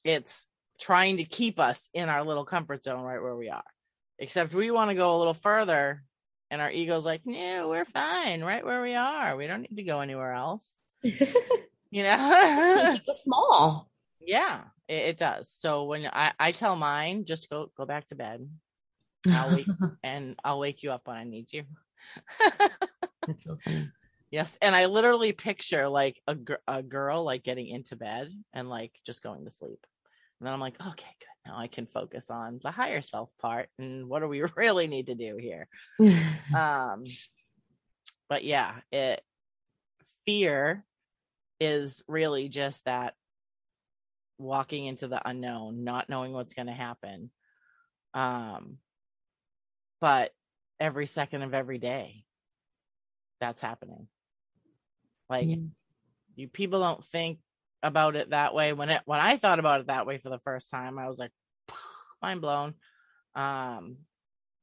[0.04, 0.47] It's
[0.80, 3.63] trying to keep us in our little comfort zone right where we are.
[4.19, 6.04] Except we want to go a little further,
[6.49, 9.36] and our ego's like, no, we're fine right where we are.
[9.36, 10.65] We don't need to go anywhere else.
[11.95, 12.89] You know?
[12.91, 13.89] Keep it small.
[14.19, 15.49] yeah, it, it does.
[15.60, 18.49] So when I, I tell mine, just go go back to bed.
[19.32, 19.67] I'll wake
[20.04, 21.63] and I'll wake you up when I need you.
[23.28, 23.91] That's so funny.
[24.32, 28.70] yes, and I literally picture like a gr- a girl like getting into bed and
[28.70, 29.86] like just going to sleep.
[30.39, 30.89] And then I'm like, okay,
[31.20, 31.50] good.
[31.52, 35.08] Now I can focus on the higher self part and what do we really need
[35.08, 35.68] to do here.
[36.56, 37.06] um
[38.30, 39.22] but yeah it
[40.26, 40.84] fear
[41.60, 43.13] is really just that
[44.38, 47.32] walking into the unknown not knowing what's going to happen
[48.13, 48.78] um
[50.02, 50.32] but
[50.79, 52.23] every second of every day
[53.39, 54.07] that's happening.
[55.29, 55.55] Like Yeah.
[56.35, 57.39] you people don't think
[57.83, 58.73] about it that way.
[58.73, 61.19] When it when i thought about it that way for the first time i was
[61.19, 61.31] like
[62.21, 62.73] mind blown.
[63.35, 63.97] Um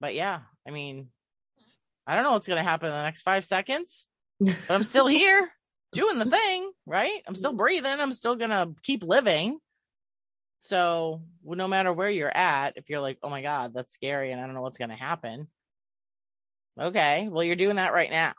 [0.00, 1.08] but yeah i mean
[2.06, 4.06] i don't know what's going to happen in the next five seconds
[4.40, 5.48] but i'm still here
[5.92, 7.22] doing the thing right?
[7.26, 8.00] I'm still breathing.
[8.00, 9.58] I'm still going to keep living.
[10.58, 14.32] So well, no matter where you're at if you're like oh my god that's scary
[14.32, 15.48] and i don't know what's going to happen
[16.80, 18.34] okay well you're doing that right now.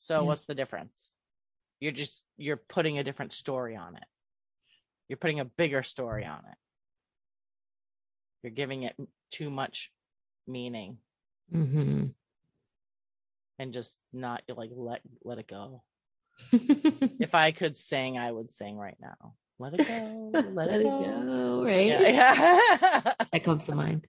[0.00, 0.26] So Yeah.
[0.28, 1.10] what's the difference?
[1.80, 4.04] You're just you're putting a different story on it.
[5.08, 6.56] You're putting a bigger story on it.
[8.42, 8.96] You're giving it
[9.30, 9.90] too much
[10.46, 10.98] meaning.
[11.50, 12.06] Hmm
[13.60, 15.82] and just not like let let it go.
[17.20, 19.34] If i could sing i would sing right now.
[19.58, 21.86] Let it go let, Let it go, go, right?
[21.88, 23.12] Yeah, yeah.
[23.32, 24.06] That comes to mind.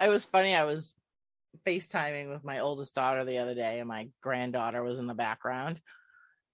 [0.00, 0.94] it was funny i was
[1.66, 5.80] facetiming with my oldest daughter the other day and my granddaughter was in the background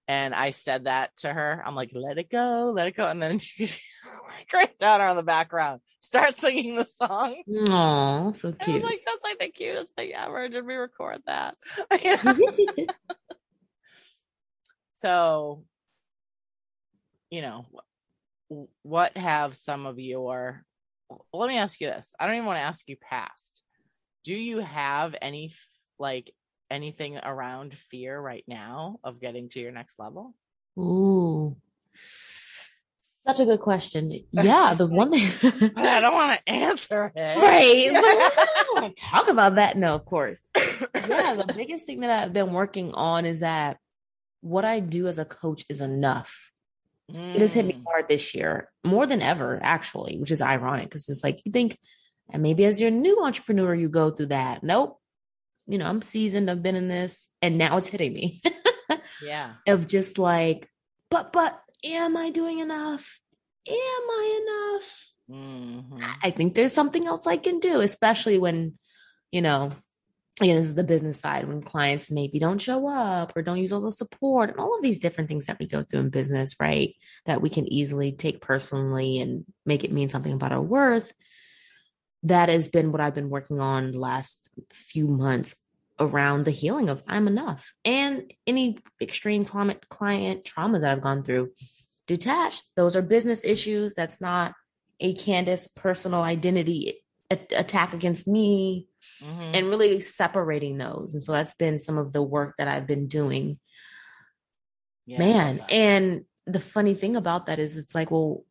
[0.08, 3.22] and i said that to her i'm like let it go let it go and
[3.22, 3.64] then she,
[4.28, 8.84] my granddaughter on the background starts singing the song Oh, so I was cute.
[8.84, 10.48] like, that's like the cutest thing ever.
[10.48, 11.56] Did we record that?
[14.98, 15.64] So,
[17.30, 17.66] you know,
[18.82, 20.64] what have some of your,
[21.32, 22.12] let me ask you this.
[22.18, 23.62] I don't even want to ask you past.
[24.26, 25.54] Do you have any,
[26.00, 26.32] like,
[26.68, 30.34] anything around fear right now of getting to your next level?
[30.76, 31.56] Ooh.
[33.24, 34.12] Such a good question.
[34.32, 35.72] Yeah, the one thing.
[35.76, 37.20] I don't want to answer it.
[37.38, 37.92] right.
[37.92, 39.76] Like, I don't wanna talk about that.
[39.76, 40.42] No, of course.
[40.56, 43.78] Yeah, the biggest thing that I've been working on is that
[44.40, 46.50] what I do as a coach is enough.
[47.08, 47.84] It has hit me Mm.
[47.86, 51.78] hard this year, more than ever, actually, which is ironic because it's like you think,
[52.30, 54.62] and maybe as your new entrepreneur, you go through that.
[54.62, 55.00] Nope.
[55.66, 58.40] You know, I'm seasoned, I've been in this, and now it's hitting me
[59.22, 59.54] Yeah.
[59.66, 60.68] of just like,
[61.10, 63.20] but, but, am I doing enough?
[63.68, 65.06] Am I enough?
[65.30, 66.16] Mhm.
[66.22, 68.78] I think there's something else I can do, especially when,
[69.32, 69.72] you know,
[70.40, 73.72] yeah, this is the business side when clients maybe don't show up or don't use
[73.72, 76.54] all the support and all of these different things that we go through in business,
[76.60, 76.94] right?
[77.24, 81.12] That we can easily take personally and make it mean something about our worth.
[82.26, 85.54] That has been what I've been working on the last few months
[85.98, 91.22] around the healing of I'm enough and any extreme client client traumas that I've gone
[91.22, 91.52] through.
[92.06, 93.94] Detached, those are business issues.
[93.94, 94.52] That's not
[95.00, 98.86] a Candace personal identity attack against me
[99.22, 99.54] mm-hmm.
[99.54, 101.14] and really separating those.
[101.14, 103.58] And so that's been some of the work that I've been doing.
[105.06, 105.64] Yeah, Man.
[105.68, 108.44] And the funny thing about that is it's like, well,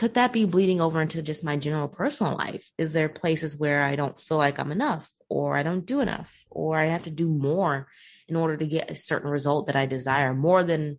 [0.00, 2.70] could that be bleeding over into just my general personal life?
[2.78, 6.46] Is there places where I don't feel like I'm enough or I don't do enough
[6.48, 7.86] or I have to do more
[8.26, 10.96] in order to get a certain result that I desire more than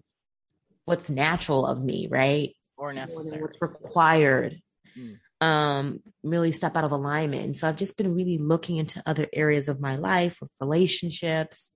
[0.85, 2.55] what's natural of me, right?
[2.77, 3.41] Or necessary.
[3.41, 4.61] what's required.
[4.95, 7.43] Mm um, really step out of alignment.
[7.43, 11.73] And so I've just been really looking into other areas of my life with relationships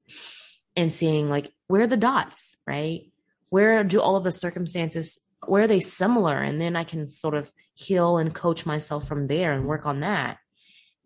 [0.75, 3.11] and seeing like where are the dots, right?
[3.49, 6.37] Where do all of the circumstances, where are they similar?
[6.41, 10.01] And then I can sort of heal and coach myself from there and work on
[10.01, 10.37] that.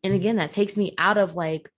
[0.04, 1.69] And again, that takes me out of like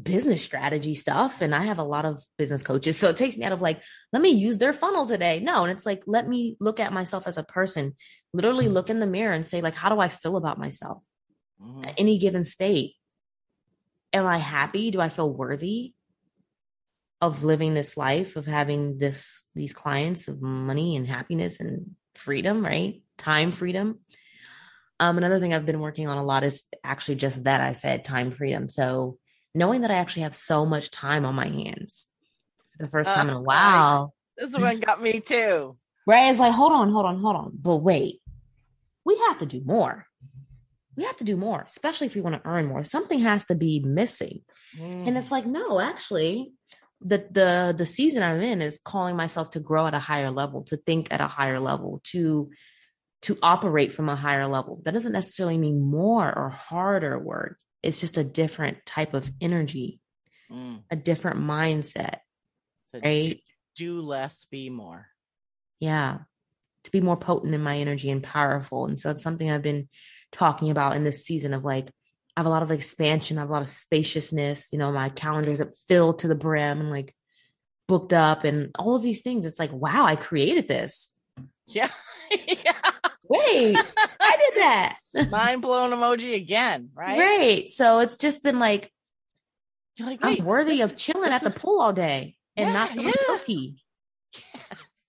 [0.00, 1.40] business strategy stuff.
[1.40, 2.96] And i have a lot of business coaches.
[2.96, 5.40] So it takes me out of like let me use their funnel today.
[5.40, 7.96] No and it's like let me look at myself as a person.
[8.32, 11.02] Literally look in the mirror and say like how do i feel about myself?
[11.60, 11.84] Mm-hmm.
[11.84, 12.94] at any given state
[14.14, 14.90] am i happy?
[14.90, 15.92] Do i feel worthy
[17.20, 22.64] of living this life of having this these clients of money and happiness and freedom
[22.64, 23.98] right time freedom
[24.98, 28.04] um another thing i've been working on a lot is actually just that i said
[28.04, 29.18] time freedom so
[29.54, 32.06] knowing that I actually have so much time on my hands
[32.78, 34.14] the first time uh, in a while.
[34.36, 35.76] This one got me too.
[36.06, 36.30] Right?
[36.30, 37.52] It's like, hold on, hold on, hold on.
[37.54, 38.20] But wait,
[39.04, 40.06] we have to do more.
[40.96, 42.84] We have to do more, especially if we want to earn more.
[42.84, 44.42] Something has to be missing.
[44.78, 45.08] Mm.
[45.08, 45.32] And it's mm.
[45.32, 46.52] like, no, actually,
[47.00, 50.64] the the the season I'm in is calling myself to grow at a higher level,
[50.64, 52.50] to think at a higher level, to
[53.22, 54.80] to operate from a higher level.
[54.84, 60.00] That doesn't necessarily mean more or harder work it's just a different type of energy,
[60.50, 60.82] mm.
[60.90, 62.18] a different mindset.
[62.86, 63.40] So right?
[63.76, 65.06] Do, do less, be more.
[65.78, 66.18] Yeah.
[66.84, 68.86] To be more potent in my energy and powerful.
[68.86, 69.88] And so it's something I've been
[70.32, 71.90] talking about in this season of like,
[72.36, 74.72] I have a lot of expansion, I have a lot of spaciousness.
[74.72, 77.14] You know, my calendar's filled to the brim and like
[77.88, 79.44] booked up and all of these things.
[79.44, 81.10] It's like, wow, I created this.
[81.66, 81.90] Yeah.
[82.30, 82.72] yeah.
[83.24, 83.76] Wait,
[84.20, 84.98] I did that.
[85.30, 87.18] Mind blown emoji again, right?
[87.18, 87.68] Right.
[87.68, 88.90] So it's just been like,
[89.96, 93.06] You're like I'm worthy of chilling at the pool all day and yeah, not feeling
[93.08, 93.26] yeah.
[93.26, 93.84] guilty.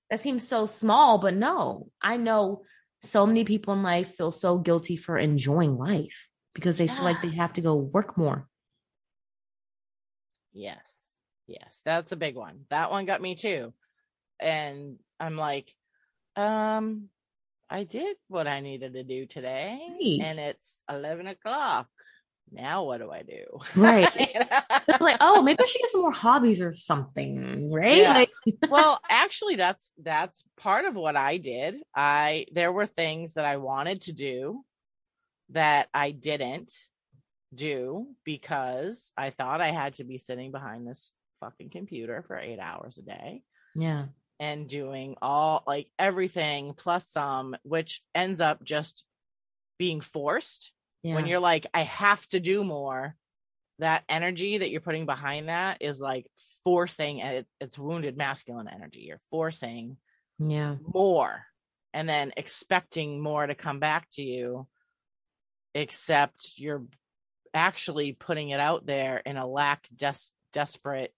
[0.10, 2.64] That seems so small, but no, I know
[3.02, 6.96] so many people in life feel so guilty for enjoying life because they yeah.
[6.96, 8.48] feel like they have to go work more.
[10.54, 11.16] Yes.
[11.48, 11.82] Yes.
[11.86, 12.66] That's a big one.
[12.70, 13.74] That one got me too.
[14.40, 15.74] And I'm like,
[16.36, 17.10] um,
[17.70, 19.80] I did what I needed to do today,
[20.22, 21.88] and it's eleven o'clock.
[22.52, 23.46] Now what do I do?
[23.78, 24.10] Right.
[24.18, 27.98] it's like, oh, maybe I should get some more hobbies or something, right?
[27.98, 28.14] Yeah.
[28.14, 28.32] Like-
[28.70, 31.76] well, actually, that's that's part of what I did.
[31.96, 34.66] I there were things that I wanted to do
[35.52, 36.74] that I didn't
[37.54, 42.60] do because I thought I had to be sitting behind this fucking computer for eight
[42.60, 43.44] hours a day.
[43.76, 44.06] Yeah
[44.42, 49.06] and doing all like everything plus some, which ends up just
[49.78, 50.74] being forced.
[51.04, 51.14] Yeah.
[51.14, 53.16] When you're like, I have to do more,
[53.78, 56.26] that energy that you're putting behind that is like
[56.64, 59.02] forcing it, it's wounded masculine energy.
[59.02, 59.98] You're forcing
[60.40, 61.44] yeah more
[61.94, 64.66] and then expecting more to come back to you,
[65.74, 66.84] except you're
[67.54, 71.14] actually putting it out there in a lack des- desperate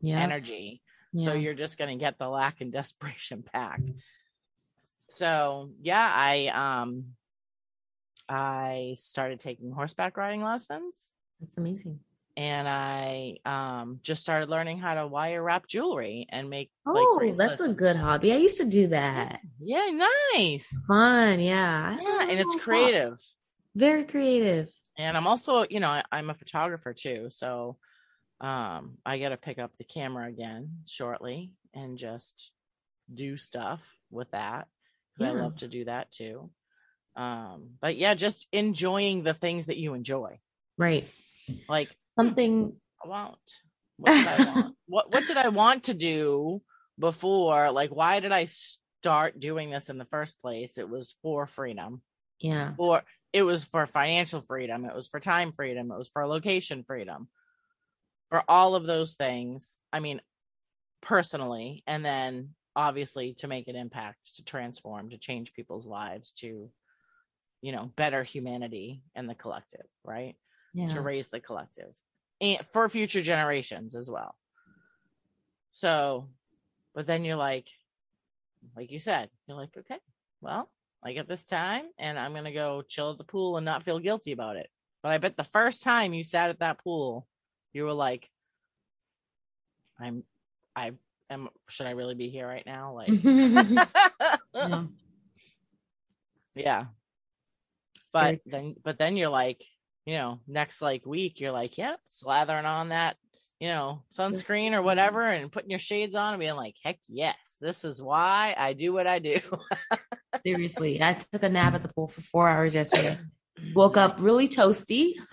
[0.00, 0.20] yeah.
[0.20, 0.82] energy
[1.14, 1.26] yeah.
[1.26, 3.44] So you're just going to get the lack and desperation.
[3.54, 3.92] Mm-hmm.
[5.10, 7.14] So, yeah, I um
[8.28, 11.12] I started taking horseback riding lessons.
[11.40, 12.00] That's amazing.
[12.36, 17.36] And I um just started learning how to wire wrap jewelry and make Oh, like,
[17.36, 18.32] that's a good hobby.
[18.32, 19.38] I used to do that.
[19.60, 20.66] Yeah, nice.
[20.88, 21.96] Fun, yeah.
[22.00, 23.18] Yeah, and it's creative.
[23.74, 24.70] Very creative.
[24.96, 27.28] And I'm also, you know, I, I'm a photographer too.
[27.30, 27.76] So
[28.40, 32.50] um i gotta pick up the camera again shortly and just
[33.12, 34.66] do stuff with that
[35.16, 35.38] because yeah.
[35.38, 36.50] i love to do that too.
[37.16, 40.40] Um but yeah just enjoying the things that you enjoy.
[40.76, 41.08] Right.
[41.68, 43.38] Like something i want
[43.98, 44.76] what did i want?
[44.86, 46.60] What what did i want to do
[46.98, 47.70] before?
[47.70, 50.76] Like why did i start doing this in the first place?
[50.76, 52.02] It was for freedom.
[52.40, 52.74] Yeah.
[52.76, 53.04] For
[53.34, 57.28] it was for financial freedom, it was for time freedom, it was for location freedom,
[58.30, 59.76] for all of those things.
[59.92, 60.20] I mean,
[61.02, 66.70] personally, and then obviously to make an impact, to transform, to change people's lives, to,
[67.60, 70.36] you know, better humanity and the collective, right?
[70.72, 70.94] Yeah.
[70.94, 71.92] To raise the collective
[72.40, 74.36] and for future generations as well.
[75.72, 76.28] So,
[76.94, 77.66] but then you're like,
[78.76, 79.98] like you said, you're like, okay,
[80.40, 80.70] well,
[81.04, 83.84] I at this time and I'm going to go chill at the pool and not
[83.84, 84.68] feel guilty about it.
[85.02, 87.26] But I bet the first time you sat at that pool,
[87.72, 88.30] you were like,
[90.00, 90.24] I'm,
[90.74, 90.92] I
[91.28, 92.94] am, should I really be here right now?
[92.94, 93.84] Like, yeah.
[96.54, 96.84] yeah.
[98.12, 99.62] But then, but then you're like,
[100.06, 103.16] you know, next like week, you're like, yep, yeah, slathering on that,
[103.64, 107.56] you know, sunscreen or whatever and putting your shades on and being like, heck yes,
[107.62, 109.40] this is why I do what I do.
[110.44, 113.16] Seriously, I took a nap at the pool for four hours yesterday.
[113.74, 115.14] Woke up really toasty.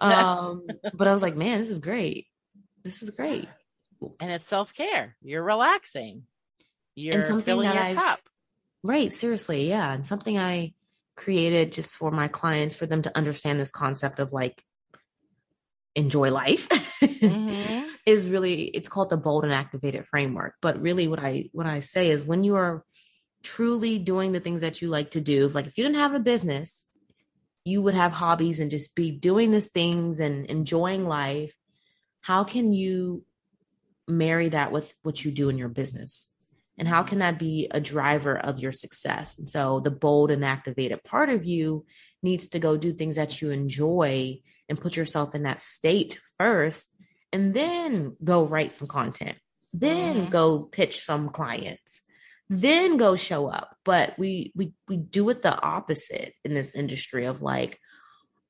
[0.00, 2.26] um, but I was like, man, this is great.
[2.82, 3.48] This is great.
[4.18, 5.14] And it's self care.
[5.22, 6.24] You're relaxing.
[6.96, 8.20] You're filling your I've, cup.
[8.82, 9.12] Right.
[9.12, 9.68] Seriously.
[9.68, 9.92] Yeah.
[9.92, 10.74] And something I
[11.14, 14.64] created just for my clients for them to understand this concept of like
[15.94, 17.88] enjoy life mm-hmm.
[18.06, 20.54] is really it's called the bold and activated framework.
[20.60, 22.84] But really what i what i say is when you are
[23.42, 26.18] truly doing the things that you like to do like if you didn't have a
[26.18, 26.86] business
[27.64, 31.56] you would have hobbies and just be doing these things and enjoying life.
[32.20, 33.24] How can you
[34.06, 36.28] marry that with what you do in your business?
[36.76, 39.38] And how can that be a driver of your success?
[39.38, 41.86] And so the bold and activated part of you
[42.22, 46.90] needs to go do things that you enjoy and put yourself in that state first
[47.32, 49.36] and then go write some content
[49.72, 50.30] then mm-hmm.
[50.30, 52.02] go pitch some clients
[52.48, 57.24] then go show up but we we we do it the opposite in this industry
[57.24, 57.78] of like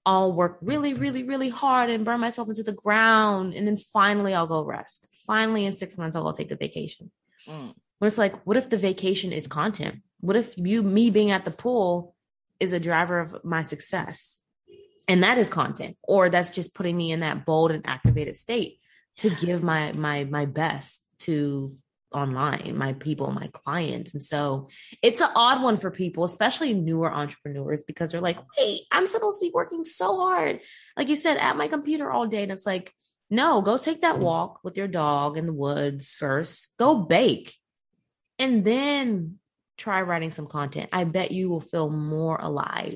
[0.07, 3.55] I'll work really, really, really hard and burn myself into the ground.
[3.55, 5.09] And then finally I'll go rest.
[5.27, 7.11] Finally, in six months, I'll go take the vacation.
[7.49, 7.75] Mm.
[8.01, 10.03] But it's like, what if the vacation is content?
[10.21, 12.15] What if you, me being at the pool
[12.61, 14.43] is a driver of my success?
[15.07, 18.81] And that is content, or that's just putting me in that bold and activated state
[19.19, 21.77] to give my my my best to
[22.15, 24.15] online, my people, my clients.
[24.15, 24.69] And so
[25.03, 29.41] it's an odd one for people, especially newer entrepreneurs, because they're like, wait, I'm supposed
[29.41, 30.61] to be working so hard.
[30.97, 32.45] Like you said, at my computer all day.
[32.45, 32.93] And it's like,
[33.31, 36.75] no, go take that walk with your dog in the woods first.
[36.79, 37.55] Go bake
[38.39, 39.39] and then
[39.77, 40.91] try writing some content.
[40.93, 42.95] I bet you will feel more alive.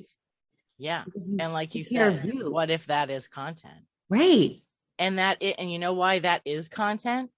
[0.79, 1.05] Yeah.
[1.39, 2.51] And like you said, you.
[2.51, 3.85] what if that is content?
[4.09, 4.61] Right.
[4.99, 7.31] And that it, and you know why that is content?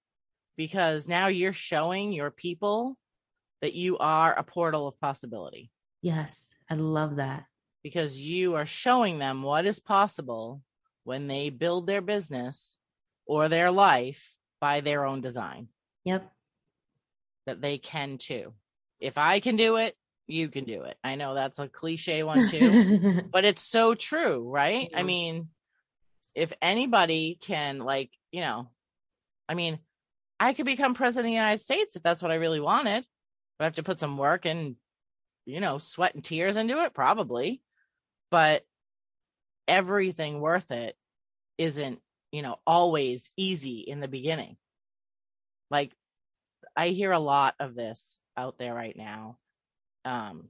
[0.56, 2.96] Because now you're showing your people
[3.62, 5.70] that you are a portal of possibility.
[6.02, 6.54] Yes.
[6.68, 7.44] I love that.
[7.82, 10.62] Because you are showing them what is possible
[11.04, 12.76] when they build their business
[13.26, 15.68] or their life by their own design.
[16.04, 16.30] Yep
[17.50, 18.52] that they can too.
[19.00, 19.96] If I can do it,
[20.30, 20.96] you can do it.
[21.02, 24.90] I know that's a cliche one too, but it's so true, right?
[24.94, 25.48] I mean,
[26.34, 28.70] if anybody can, like, you know,
[29.48, 29.78] I mean,
[30.38, 33.04] I could become president of the United States if that's what I really wanted,
[33.58, 34.76] but I have to put some work and,
[35.44, 37.60] you know, sweat and tears into it, probably.
[38.30, 38.64] But
[39.66, 40.96] everything worth it
[41.58, 42.00] isn't,
[42.32, 44.56] you know, always easy in the beginning.
[45.70, 45.92] Like
[46.76, 49.38] I hear a lot of this out there right now.
[50.04, 50.48] Um,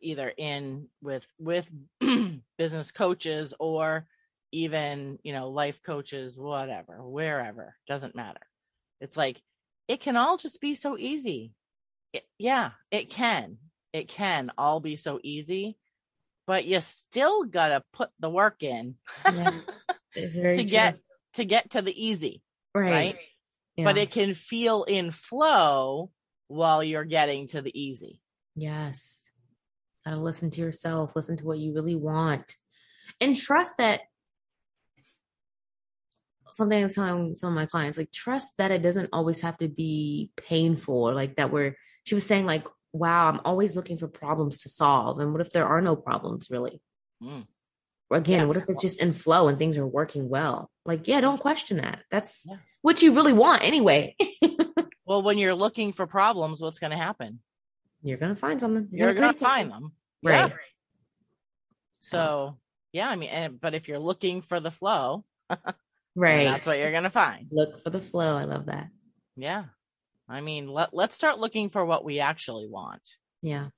[0.00, 1.68] either in with with
[2.58, 4.06] business coaches or
[4.52, 8.40] even you know life coaches whatever wherever doesn't matter
[9.00, 9.40] it's like
[9.88, 11.52] it can all just be so easy
[12.12, 13.58] it, yeah it can
[13.92, 15.76] it can all be so easy
[16.46, 18.94] but you still gotta put the work in
[19.26, 19.52] yeah,
[20.14, 20.64] to true.
[20.64, 20.98] get
[21.34, 22.42] to get to the easy
[22.74, 23.16] right, right?
[23.76, 23.84] yeah.
[23.84, 26.10] but it can feel in flow
[26.48, 28.20] while you're getting to the easy.
[28.60, 29.24] Yes.
[30.04, 32.56] Gotta listen to yourself, listen to what you really want,
[33.20, 34.00] and trust that
[36.52, 39.68] something I'm telling some of my clients, like trust that it doesn't always have to
[39.68, 44.62] be painful like that we're she was saying, like, wow, I'm always looking for problems
[44.62, 45.20] to solve.
[45.20, 46.80] And what if there are no problems really?
[47.22, 47.46] Mm
[48.10, 48.44] again, yeah.
[48.46, 50.70] what if it's just in flow and things are working well?
[50.84, 52.00] Like, yeah, don't question that.
[52.10, 52.56] That's yeah.
[52.82, 54.16] what you really want anyway.
[55.06, 57.40] well, when you're looking for problems, what's going to happen?
[58.02, 58.88] You're going to find something.
[58.90, 59.92] You're, you're going to find them.
[60.22, 60.50] Right.
[60.50, 60.56] Yeah.
[62.00, 62.58] So,
[62.92, 65.24] yeah, I mean, but if you're looking for the flow,
[66.16, 67.46] right, that's what you're going to find.
[67.50, 68.36] Look for the flow.
[68.36, 68.88] I love that.
[69.36, 69.64] Yeah.
[70.28, 73.16] I mean, let, let's start looking for what we actually want.
[73.42, 73.68] Yeah.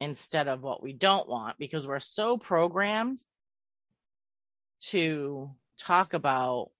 [0.00, 3.22] instead of what we don't want because we're so programmed
[4.80, 6.70] to talk about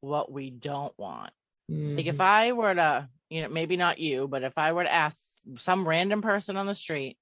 [0.00, 1.30] what we don't want.
[1.68, 2.20] Like if Mhm.
[2.20, 5.18] I were to, you know, maybe not you, but if I were to ask
[5.56, 7.18] some random person on the street,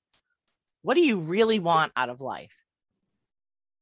[0.83, 2.53] what do you really want out of life?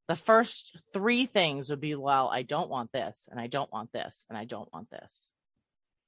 [0.08, 3.92] The first three things would be, well, I don't want this, and I don't want
[3.92, 5.30] this, and I don't want this.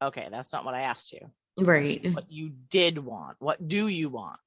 [0.02, 1.30] Okay, that's not what I asked you.
[1.58, 2.12] right.
[2.12, 3.36] What you did want.
[3.38, 4.38] What do you want?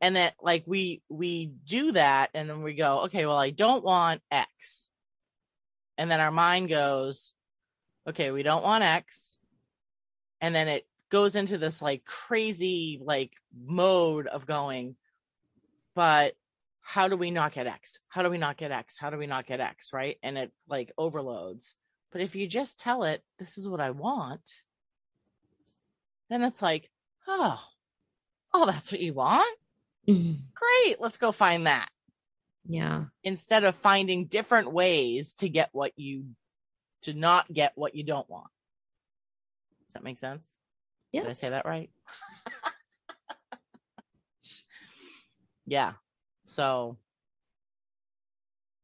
[0.00, 3.82] And then like we we do that and then we go, okay, well, I don't
[3.82, 4.88] want X.
[5.96, 7.32] And then our mind goes,
[8.08, 9.37] okay, we don't want X.
[10.40, 14.96] And then it goes into this like crazy like mode of going,
[15.94, 16.34] but
[16.80, 17.98] how do we not get X?
[18.08, 18.96] How do we not get X?
[18.98, 19.92] How do we not get X?
[19.92, 20.18] Right.
[20.22, 21.74] And it like overloads.
[22.12, 24.40] But if you just tell it, this is what I want,
[26.30, 26.90] then it's like,
[27.26, 27.62] oh,
[28.54, 29.58] oh, that's what you want?
[30.06, 30.36] Mhm.
[30.54, 31.00] Great.
[31.00, 31.90] Let's go find that
[32.66, 33.06] Yeah.
[33.22, 36.34] instead of finding different ways to get what you,
[37.02, 38.50] to not get what you don't want.
[39.88, 40.52] Does that make sense?
[41.12, 41.22] Yeah.
[41.22, 41.90] Did I say that right?
[45.66, 45.92] yeah.
[46.46, 46.98] So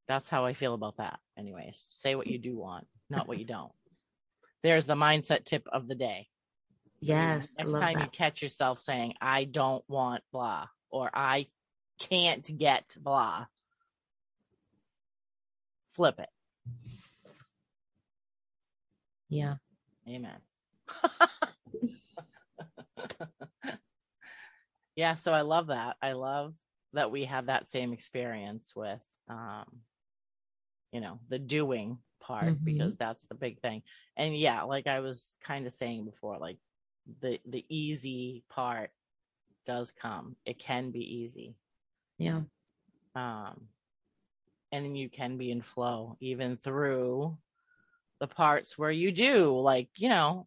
[0.09, 1.19] that's how I feel about that.
[1.39, 3.73] Anyways, say what you do want, not what you don't.
[4.63, 6.29] There's the mindset tip of the day.
[7.01, 7.55] Yes.
[7.59, 11.49] Next time you catch yourself saying, I don't want blah, or I
[11.99, 13.47] can't get blah,
[15.93, 16.31] flip it.
[19.29, 19.57] Yeah.
[20.09, 20.41] Amen.
[24.97, 25.97] yeah, so I love that.
[26.03, 26.55] I love
[26.93, 29.65] that we have that same experience with um
[30.93, 32.65] you know, the doing part Mhm.
[32.65, 33.83] because that's the big thing.
[34.17, 36.59] And yeah, like I was kind of saying before, like
[37.21, 38.91] the the easy part
[39.67, 40.37] does come.
[40.45, 41.57] It can be easy.
[42.19, 42.43] Yeah.
[43.15, 43.69] Um
[44.73, 47.37] and you can be in flow even through
[48.21, 50.47] the parts where you do like, you know,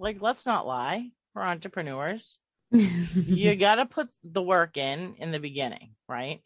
[0.00, 2.38] like let's not lie, we're entrepreneurs.
[2.72, 6.40] you got to put the work in in the beginning, right?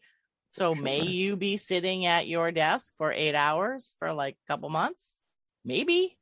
[0.51, 4.69] So may you be sitting at your desk for 8 hours for like a couple
[4.69, 5.19] months?
[5.65, 6.17] Maybe.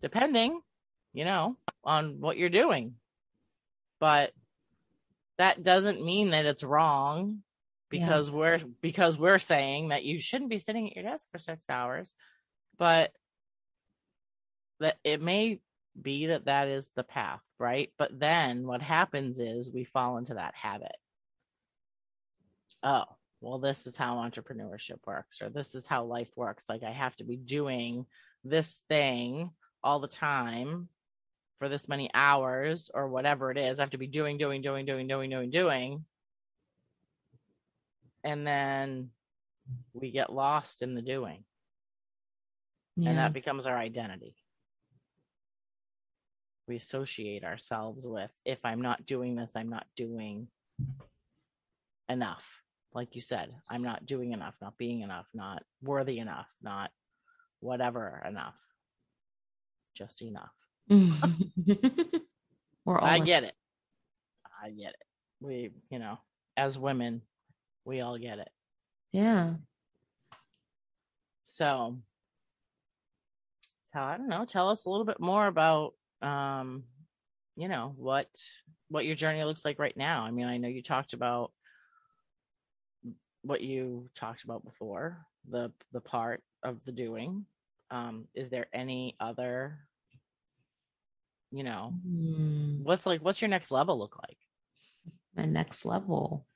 [0.00, 0.60] Depending,
[1.12, 2.94] you know, on what you're doing.
[4.00, 4.32] But
[5.38, 7.42] that doesn't mean that it's wrong
[7.90, 8.00] Yeah.
[8.06, 11.68] because we're because we're saying that you shouldn't be sitting at your desk for 6
[11.70, 12.14] hours.
[12.78, 13.12] But
[14.80, 15.60] that it may
[16.00, 17.92] be that that is the path, right?
[17.98, 20.96] But then what happens is we fall into that habit.
[22.82, 23.04] Oh,
[23.40, 26.64] well, this is how entrepreneurship works, or this is how life works.
[26.68, 28.06] Like I have to be doing
[28.42, 29.50] this thing
[29.82, 30.88] all the time
[31.58, 33.78] for this many hours or whatever it is.
[33.78, 36.04] I have to be doing, doing, doing, doing, doing, doing, doing.
[38.22, 39.10] And then
[39.92, 41.44] we get lost in the doing,
[42.96, 44.34] and that becomes our identity.
[46.66, 50.48] We associate ourselves with if I'm not doing this, I'm not doing
[52.08, 52.44] enough.
[52.94, 56.90] Like you said, I'm not doing enough, not being enough, not worthy enough, not
[57.60, 58.56] whatever enough.
[59.94, 60.52] Just enough.
[62.84, 63.54] We're all I get it.
[64.62, 65.02] I get it.
[65.40, 66.18] We, you know,
[66.56, 67.22] as women,
[67.84, 68.50] we all get it.
[69.12, 69.54] yeah.
[71.46, 71.98] So,
[73.92, 74.44] so I don't know.
[74.44, 75.92] Tell us a little bit more about,
[76.22, 76.84] um,
[77.56, 78.28] you know, what
[78.88, 80.24] what your journey looks like right now.
[80.24, 81.52] I mean, I know you talked about
[83.42, 87.46] what you talked about before, the the part of the doing.
[87.90, 89.78] Um, is there any other,
[91.52, 92.82] you know, Hmm.
[92.82, 94.38] what's like, what's your next level look like?
[95.36, 96.46] my next level.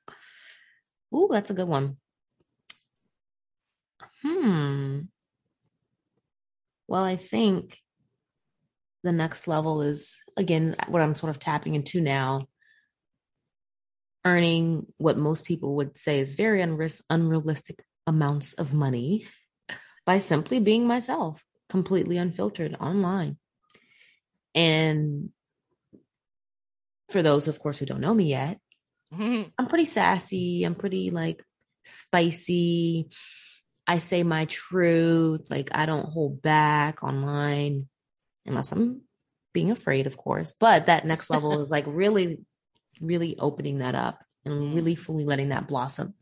[1.13, 1.97] Ooh, that's a good one.
[4.21, 5.01] Hmm.
[6.87, 7.77] Well, I think
[9.03, 12.47] the next level is again what I'm sort of tapping into now.
[14.25, 19.27] Earning what most people would say is very unris- unrealistic amounts of money
[20.05, 23.37] by simply being myself, completely unfiltered online.
[24.53, 25.29] And
[27.07, 28.59] for those, of course, who don't know me yet,
[29.17, 30.65] I'm pretty sassy.
[30.65, 31.41] I'm pretty like
[31.85, 33.09] spicy.
[33.87, 35.49] I say my truth.
[35.49, 37.87] Like I don't hold back online
[38.49, 39.01] unless I'm
[39.53, 40.53] being afraid, of course.
[40.59, 42.39] But that next level is like really,
[42.99, 44.75] really opening that up and Mm.
[44.75, 46.13] really fully letting that blossom.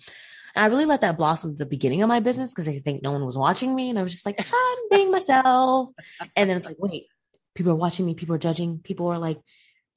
[0.55, 3.03] And I really let that blossom at the beginning of my business because I think
[3.03, 3.89] no one was watching me.
[3.91, 5.89] And I was just like, I'm being myself.
[6.35, 7.05] And then it's like, wait,
[7.53, 8.15] people are watching me.
[8.15, 8.79] People are judging.
[8.79, 9.39] People are like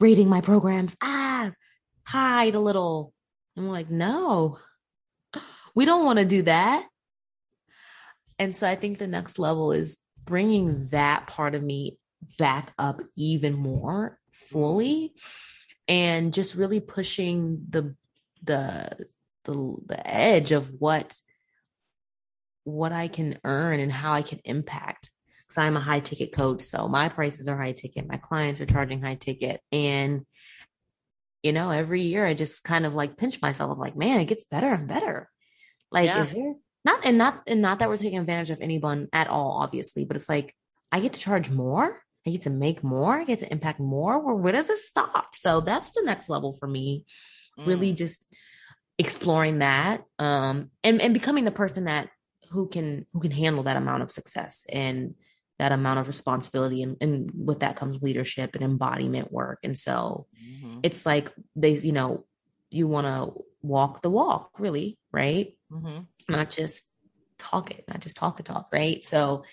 [0.01, 0.97] rating my programs.
[1.03, 1.53] Ah,
[2.05, 3.15] hide a little.
[3.57, 4.59] I'm like, no,
[5.75, 6.87] we don't want to do that.
[8.39, 11.99] And so I think the next level is bringing that part of me
[12.39, 15.15] back up even more fully
[15.89, 17.95] and just really pushing the
[18.43, 19.07] the
[19.45, 21.15] the, the edge of what
[22.65, 25.11] what I can earn and how I can impact.
[25.43, 28.67] Because I'm a high ticket coach so my prices are high ticket my clients are
[28.67, 29.61] charging high ticket.
[29.73, 30.25] And
[31.43, 34.27] you know every year I just kind of like pinch myself of like man it
[34.27, 35.29] gets better and better.
[35.91, 36.23] Like yeah.
[36.23, 36.55] is there
[36.85, 40.17] not and not and not that we're taking advantage of anyone at all obviously but
[40.17, 40.55] it's like
[40.93, 44.19] I get to charge more I get to make more, I get to impact more.
[44.19, 45.35] Where, where does it stop?
[45.37, 47.05] So that's the next level for me.
[47.59, 47.67] Mm.
[47.67, 48.29] Really just
[49.01, 52.11] exploring that um and and becoming the person that
[52.51, 55.15] who can who can handle that amount of success and
[55.59, 60.27] that amount of responsibility and, and with that comes leadership and embodiment work and so
[60.39, 60.81] mm-hmm.
[60.83, 62.27] it's like they you know
[62.69, 66.01] you want to walk the walk really right mm-hmm.
[66.29, 66.85] not just
[67.39, 69.45] talk it not just talk the talk right so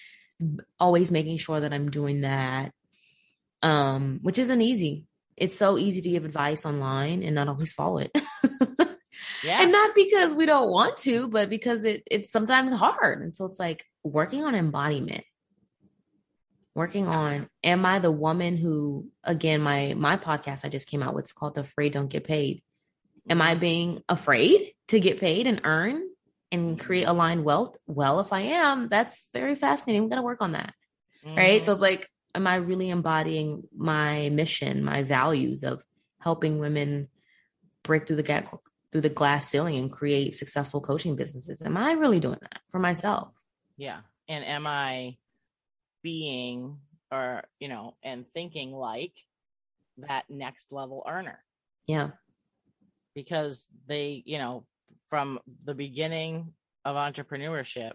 [0.80, 2.72] always making sure that I'm doing that,
[3.62, 5.06] um, which isn't easy.
[5.36, 8.12] It's so easy to give advice online and not always follow it.
[9.44, 9.62] yeah.
[9.62, 13.22] And not because we don't want to, but because it it's sometimes hard.
[13.22, 15.24] And so it's like working on embodiment.
[16.74, 21.16] Working on am I the woman who again my my podcast I just came out
[21.16, 22.62] with it's called The Afraid Don't Get Paid.
[23.30, 23.60] Am I mm-hmm.
[23.60, 26.04] being afraid to get paid and earn
[26.52, 27.78] and create aligned wealth?
[27.88, 30.04] Well, if I am, that's very fascinating.
[30.04, 30.74] I'm going to work on that.
[31.26, 31.38] Mm-hmm.
[31.38, 31.64] Right.
[31.64, 35.84] So it's like, am I really embodying my mission, my values of
[36.20, 37.10] helping women
[37.84, 38.56] break through the gap,
[38.92, 41.62] through the glass ceiling and create successful coaching businesses?
[41.62, 43.30] Am I really doing that for myself?
[43.78, 44.00] Yeah.
[44.30, 45.18] And am I
[46.04, 46.78] being
[47.12, 49.14] or, you know, and thinking like
[49.98, 51.40] that next level earner?
[51.88, 52.12] Yeah.
[53.16, 54.66] Because they, you know,
[55.10, 56.54] from the beginning
[56.86, 57.94] of entrepreneurship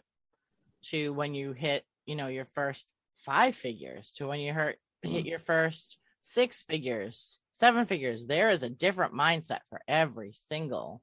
[0.87, 5.27] to when you hit, you know, your first five figures to when you hurt, hit
[5.27, 8.27] your first six figures, seven figures.
[8.27, 11.03] There is a different mindset for every single,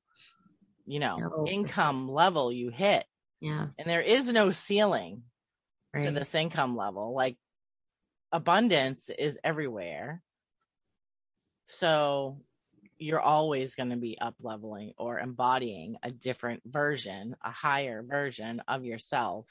[0.85, 2.15] you know, oh, income sure.
[2.15, 3.05] level you hit.
[3.39, 3.67] Yeah.
[3.77, 5.23] And there is no ceiling
[5.93, 6.03] right.
[6.03, 7.13] to this income level.
[7.13, 7.37] Like
[8.31, 10.21] abundance is everywhere.
[11.67, 12.41] So
[12.99, 18.61] you're always going to be up leveling or embodying a different version, a higher version
[18.67, 19.45] of yourself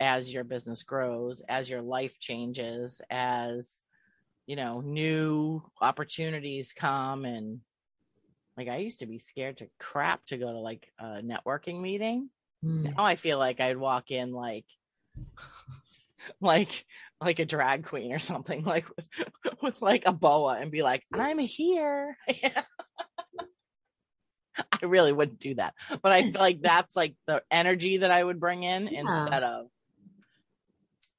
[0.00, 3.80] as your business grows, as your life changes, as
[4.46, 7.60] you know, new opportunities come and
[8.56, 12.28] like I used to be scared to crap to go to like a networking meeting.
[12.64, 12.96] Mm.
[12.96, 14.66] Now I feel like I'd walk in like
[16.40, 16.84] like
[17.24, 19.08] like a drag queen or something like with
[19.62, 22.16] with like a boa and be like i'm here.
[24.70, 28.22] I really wouldn't do that but i feel like that's like the energy that i
[28.22, 29.00] would bring in yeah.
[29.00, 29.66] instead of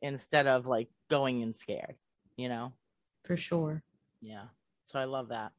[0.04, 1.96] instead of like going in scared
[2.38, 2.74] you know?
[3.26, 3.84] For sure.
[4.22, 4.46] Yeah.
[4.86, 5.52] So i love that.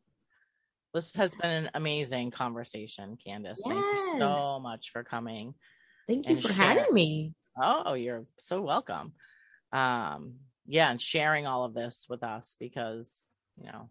[0.92, 3.60] This has been an amazing conversation candace.
[3.64, 3.74] Yes.
[3.74, 5.54] thank you so much for coming
[6.06, 6.66] thank you for share.
[6.66, 7.32] having me.
[7.60, 9.12] Oh you're so welcome
[9.74, 10.34] um
[10.66, 13.12] yeah and sharing all of this with us because
[13.56, 13.90] you know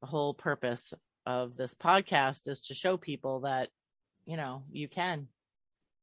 [0.00, 0.94] the whole purpose
[1.26, 3.68] of this podcast is to show people that
[4.24, 5.28] you know you can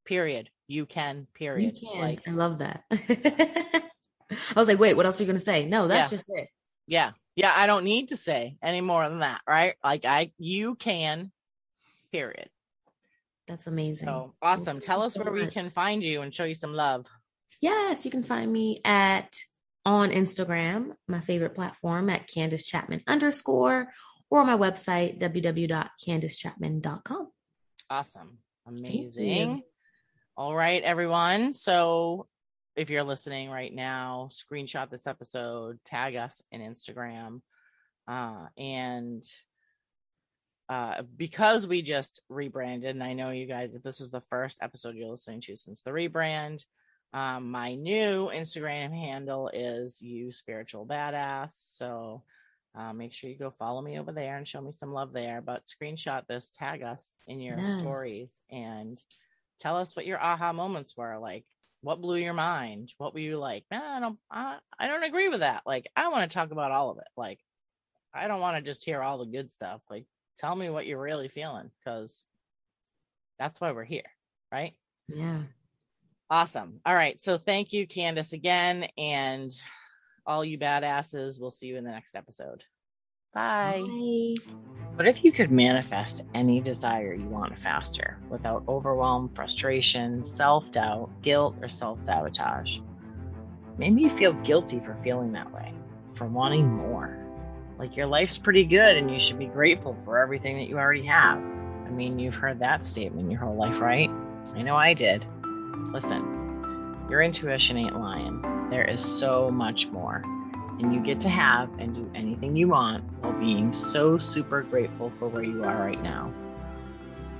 [0.05, 0.49] period.
[0.67, 1.77] You can period.
[1.77, 2.01] you can.
[2.01, 2.83] Like, i love that.
[2.91, 3.83] I
[4.55, 5.65] was like wait what else are you going to say?
[5.65, 6.17] No that's yeah.
[6.17, 6.47] just it.
[6.87, 7.11] Yeah.
[7.35, 9.75] Yeah i don't need to say any more than that right?
[9.83, 11.31] Like i you can
[12.11, 12.49] period.
[13.47, 14.07] That's amazing.
[14.07, 14.79] So awesome.
[14.79, 15.45] Tell us so where much.
[15.45, 17.07] we can find you and show you some love
[17.61, 19.37] Yes, you can find me at
[19.85, 23.89] on Instagram, my favorite platform at Candace Chapman underscore,
[24.29, 27.31] or my website, www.candacepchapman.com.
[27.89, 28.37] Awesome.
[28.67, 29.63] Amazing.
[30.37, 31.53] All right, everyone.
[31.53, 32.27] So
[32.75, 37.41] if you're listening right now, screenshot this episode, tag us in Instagram.
[38.07, 39.23] Uh, and
[40.69, 44.57] uh, because we just rebranded, and I know you guys, if this is the first
[44.61, 46.63] episode you're listening to since the rebrand,
[47.13, 51.53] um, my new Instagram handle is you spiritual badass.
[51.75, 52.23] So
[52.77, 55.41] uh, make sure you go follow me over there and show me some love there.
[55.41, 57.79] But screenshot this, tag us in your yes.
[57.79, 59.01] stories, and
[59.59, 61.17] tell us what your aha moments were.
[61.17, 61.45] Like,
[61.81, 62.93] what blew your mind?
[62.97, 63.63] What were you like?
[63.71, 65.63] Man, I don't, I, I don't agree with that.
[65.65, 67.07] Like, I want to talk about all of it.
[67.17, 67.39] Like,
[68.13, 69.81] I don't want to just hear all the good stuff.
[69.89, 70.05] Like,
[70.37, 72.23] tell me what you're really feeling, because
[73.39, 74.11] that's why we're here,
[74.51, 74.73] right?
[75.07, 75.43] Yeah.
[76.29, 76.79] Awesome.
[76.85, 77.21] All right.
[77.21, 78.87] So thank you, Candace, again.
[78.97, 79.51] And
[80.25, 82.63] all you badasses, we'll see you in the next episode.
[83.33, 83.83] Bye.
[83.85, 84.35] Bye.
[84.95, 91.09] But if you could manifest any desire you want faster without overwhelm, frustration, self doubt,
[91.21, 92.79] guilt, or self sabotage,
[93.77, 95.73] maybe you feel guilty for feeling that way,
[96.13, 97.17] for wanting more.
[97.77, 101.05] Like your life's pretty good and you should be grateful for everything that you already
[101.05, 101.37] have.
[101.37, 104.11] I mean, you've heard that statement your whole life, right?
[104.53, 105.25] I know I did.
[105.91, 108.41] Listen, your intuition ain't lying.
[108.69, 110.23] There is so much more
[110.79, 115.09] and you get to have and do anything you want while being so super grateful
[115.09, 116.31] for where you are right now.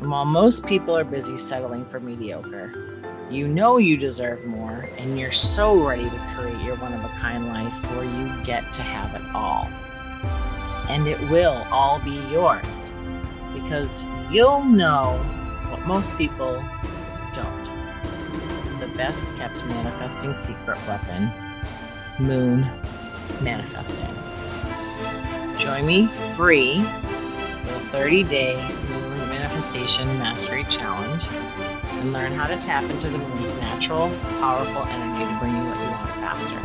[0.02, 5.20] And while most people are busy settling for mediocre, you know you deserve more and
[5.20, 8.82] you're so ready to create your one of a kind life where you get to
[8.82, 9.68] have it all.
[10.90, 12.92] And it will all be yours
[13.54, 15.18] because you'll know
[15.70, 16.64] what most people
[19.00, 21.32] best kept manifesting secret weapon
[22.20, 22.68] moon
[23.42, 24.14] manifesting.
[25.58, 28.56] Join me free for the 30 day
[28.90, 34.10] Moon Manifestation Mastery Challenge and learn how to tap into the moon's natural,
[34.42, 36.60] powerful energy to bring you what you want faster.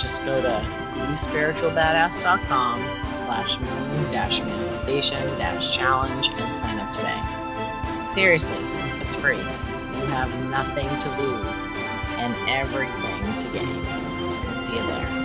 [0.00, 0.64] Just go to
[1.00, 7.20] youspiritualbadass.com slash moon dash manifestation dash challenge and sign up today.
[8.08, 8.64] Seriously,
[9.00, 9.42] it's free
[10.08, 11.66] have nothing to lose
[12.18, 14.58] and everything to gain.
[14.58, 15.17] See you there.